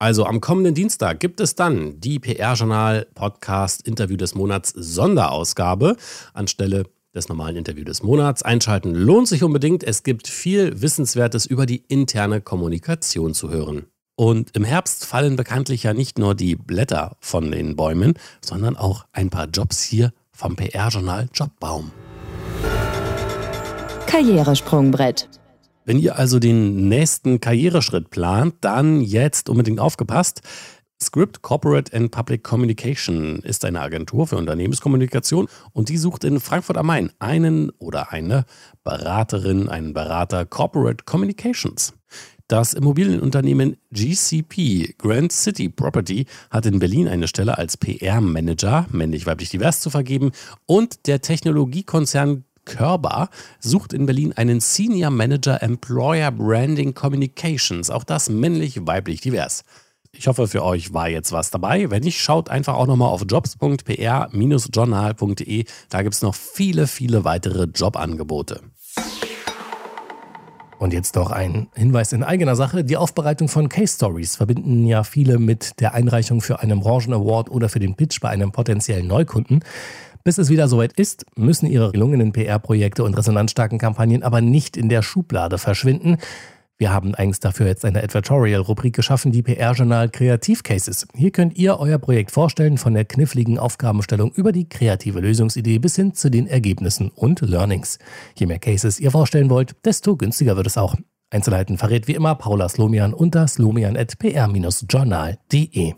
Also 0.01 0.25
am 0.25 0.39
kommenden 0.39 0.75
Dienstag 0.75 1.19
gibt 1.19 1.41
es 1.41 1.55
dann 1.55 1.99
die 1.99 2.19
PR-Journal 2.19 3.07
Podcast 3.15 3.85
Interview 3.85 4.15
des 4.15 4.33
Monats 4.33 4.69
Sonderausgabe 4.75 5.97
anstelle 6.33 6.85
des 7.13 7.27
normalen 7.27 7.57
Interview 7.57 7.83
des 7.83 8.03
Monats. 8.03 8.43
Einschalten 8.43 8.93
lohnt 8.95 9.27
sich 9.27 9.43
unbedingt. 9.43 9.83
Es 9.83 10.03
gibt 10.03 10.27
viel 10.27 10.81
Wissenswertes 10.81 11.45
über 11.45 11.65
die 11.65 11.83
interne 11.87 12.39
Kommunikation 12.39 13.33
zu 13.33 13.49
hören. 13.49 13.87
Und 14.19 14.53
im 14.53 14.65
Herbst 14.65 15.05
fallen 15.05 15.37
bekanntlich 15.37 15.83
ja 15.83 15.93
nicht 15.93 16.19
nur 16.19 16.35
die 16.35 16.57
Blätter 16.57 17.15
von 17.21 17.51
den 17.51 17.77
Bäumen, 17.77 18.15
sondern 18.43 18.75
auch 18.75 19.05
ein 19.13 19.29
paar 19.29 19.47
Jobs 19.47 19.81
hier 19.81 20.11
vom 20.33 20.57
PR-Journal 20.57 21.29
Jobbaum. 21.33 21.93
Karrieresprungbrett. 24.07 25.29
Wenn 25.85 25.99
ihr 25.99 26.17
also 26.17 26.37
den 26.39 26.89
nächsten 26.89 27.39
Karriereschritt 27.39 28.09
plant, 28.09 28.55
dann 28.59 28.99
jetzt 28.99 29.47
unbedingt 29.47 29.79
aufgepasst. 29.79 30.41
Script 31.01 31.41
Corporate 31.41 31.95
and 31.95 32.11
Public 32.11 32.43
Communication 32.43 33.39
ist 33.43 33.63
eine 33.63 33.79
Agentur 33.79 34.27
für 34.27 34.35
Unternehmenskommunikation 34.35 35.47
und 35.71 35.87
die 35.87 35.97
sucht 35.97 36.25
in 36.25 36.41
Frankfurt 36.41 36.75
am 36.77 36.87
Main 36.87 37.09
einen 37.19 37.69
oder 37.77 38.11
eine 38.11 38.43
Beraterin, 38.83 39.69
einen 39.69 39.93
Berater 39.93 40.45
Corporate 40.45 41.05
Communications. 41.05 41.93
Das 42.49 42.73
Immobilienunternehmen 42.73 43.77
GCP, 43.91 44.95
Grand 44.97 45.31
City 45.31 45.69
Property, 45.69 46.25
hat 46.49 46.65
in 46.65 46.79
Berlin 46.79 47.07
eine 47.07 47.27
Stelle 47.27 47.59
als 47.59 47.77
PR-Manager, 47.77 48.87
männlich-weiblich 48.91 49.49
divers, 49.49 49.81
zu 49.81 49.91
vergeben 49.91 50.31
und 50.65 51.05
der 51.05 51.21
Technologiekonzern 51.21 52.45
Körber 52.65 53.29
sucht 53.59 53.93
in 53.93 54.07
Berlin 54.07 54.33
einen 54.33 54.61
Senior 54.61 55.11
Manager 55.11 55.61
Employer 55.61 56.31
Branding 56.31 56.95
Communications, 56.95 57.91
auch 57.91 58.03
das 58.03 58.31
männlich-weiblich 58.31 59.21
divers. 59.21 59.63
Ich 60.11 60.25
hoffe, 60.25 60.47
für 60.47 60.63
euch 60.63 60.91
war 60.91 61.07
jetzt 61.07 61.31
was 61.31 61.51
dabei. 61.51 61.91
Wenn 61.91 62.01
nicht, 62.01 62.19
schaut 62.19 62.49
einfach 62.49 62.73
auch 62.73 62.87
nochmal 62.87 63.09
auf 63.09 63.25
jobs.pr-journal.de. 63.29 65.65
Da 65.89 66.01
gibt 66.01 66.15
es 66.15 66.23
noch 66.23 66.33
viele, 66.33 66.87
viele 66.87 67.25
weitere 67.25 67.65
Jobangebote. 67.65 68.61
Und 70.79 70.93
jetzt 70.93 71.15
noch 71.15 71.29
ein 71.29 71.67
Hinweis 71.75 72.13
in 72.13 72.23
eigener 72.23 72.55
Sache. 72.55 72.85
Die 72.85 72.95
Aufbereitung 72.95 73.49
von 73.49 73.67
Case 73.67 73.95
Stories 73.95 74.37
verbinden 74.37 74.87
ja 74.87 75.03
viele 75.03 75.37
mit 75.37 75.77
der 75.81 75.93
Einreichung 75.93 76.39
für 76.39 76.61
einen 76.61 76.79
Branchen-Award 76.79 77.51
oder 77.51 77.67
für 77.67 77.79
den 77.79 77.95
Pitch 77.95 78.21
bei 78.21 78.29
einem 78.29 78.53
potenziellen 78.53 79.05
Neukunden. 79.05 79.59
Bis 80.23 80.37
es 80.37 80.49
wieder 80.49 80.69
soweit 80.69 80.93
ist, 80.93 81.25
müssen 81.35 81.65
Ihre 81.65 81.91
gelungenen 81.91 82.31
PR-Projekte 82.31 83.03
und 83.03 83.13
resonanzstarken 83.17 83.77
Kampagnen 83.77 84.23
aber 84.23 84.39
nicht 84.39 84.77
in 84.77 84.87
der 84.87 85.01
Schublade 85.01 85.57
verschwinden. 85.57 86.17
Wir 86.81 86.93
haben 86.93 87.13
eigens 87.13 87.41
dafür 87.41 87.67
jetzt 87.67 87.83
eine 87.83 88.01
Advertorial-Rubrik 88.01 88.95
geschaffen, 88.95 89.33
die 89.33 89.41
PR-Journal 89.41 90.07
Kreativcases. 90.07 91.09
Hier 91.13 91.31
könnt 91.31 91.57
ihr 91.57 91.77
euer 91.77 91.97
Projekt 91.97 92.31
vorstellen, 92.31 92.77
von 92.77 92.93
der 92.93 93.03
kniffligen 93.03 93.59
Aufgabenstellung 93.59 94.31
über 94.31 94.53
die 94.53 94.69
kreative 94.69 95.19
Lösungsidee 95.19 95.79
bis 95.79 95.97
hin 95.97 96.13
zu 96.13 96.31
den 96.31 96.47
Ergebnissen 96.47 97.09
und 97.09 97.41
Learnings. 97.41 97.99
Je 98.37 98.45
mehr 98.45 98.59
Cases 98.59 98.97
ihr 98.97 99.11
vorstellen 99.11 99.49
wollt, 99.49 99.75
desto 99.83 100.15
günstiger 100.15 100.55
wird 100.55 100.67
es 100.67 100.77
auch. 100.77 100.95
Einzelheiten 101.29 101.77
verrät 101.77 102.07
wie 102.07 102.15
immer 102.15 102.35
Paula 102.35 102.69
Slomian 102.69 103.13
unter 103.13 103.45
slomian.pr-journal.de. 103.45 105.93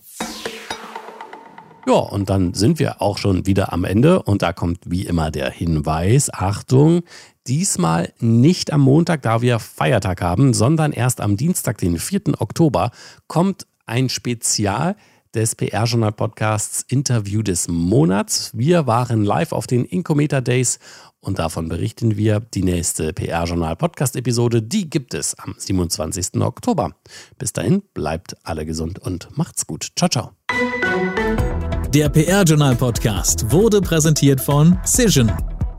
Ja, 1.88 1.94
und 1.94 2.30
dann 2.30 2.54
sind 2.54 2.78
wir 2.78 3.02
auch 3.02 3.18
schon 3.18 3.48
wieder 3.48 3.74
am 3.74 3.86
Ende 3.86 4.22
und 4.22 4.44
da 4.44 4.54
kommt 4.54 4.82
wie 4.86 5.06
immer 5.06 5.32
der 5.32 5.50
Hinweis, 5.50 6.32
Achtung, 6.32 7.02
diesmal 7.48 8.14
nicht 8.20 8.72
am 8.72 8.82
Montag, 8.82 9.22
da 9.22 9.42
wir 9.42 9.60
Feiertag 9.60 10.22
haben, 10.22 10.54
sondern 10.54 10.92
erst 10.92 11.22
am 11.22 11.38
Dienstag, 11.38 11.78
den 11.78 11.98
4. 11.98 12.40
Oktober, 12.40 12.92
kommt 13.28 13.68
ein 13.86 14.10
Spezial 14.10 14.96
des 15.34 15.56
PR-Journal 15.56 16.12
Podcasts 16.12 16.84
Interview 16.88 17.42
des 17.42 17.68
Monats. 17.68 18.52
Wir 18.54 18.86
waren 18.86 19.24
live 19.24 19.54
auf 19.54 19.66
den 19.66 19.86
Incometer 19.86 20.42
Days 20.42 20.80
und 21.20 21.40
davon 21.40 21.70
berichten 21.70 22.18
wir. 22.18 22.40
Die 22.40 22.64
nächste 22.64 23.14
PR-Journal 23.14 23.76
Podcast-Episode, 23.76 24.62
die 24.62 24.90
gibt 24.90 25.14
es 25.14 25.38
am 25.38 25.56
27. 25.58 26.42
Oktober. 26.42 26.92
Bis 27.38 27.54
dahin, 27.54 27.84
bleibt 27.94 28.36
alle 28.44 28.66
gesund 28.66 29.00
und 29.00 29.30
macht's 29.38 29.68
gut. 29.68 29.92
Ciao, 29.96 30.10
ciao. 30.10 30.32
Der 31.94 32.10
PR-Journal 32.10 32.76
Podcast 32.76 33.52
wurde 33.52 33.82
präsentiert 33.82 34.42
von 34.42 34.80
Cision, 34.86 35.32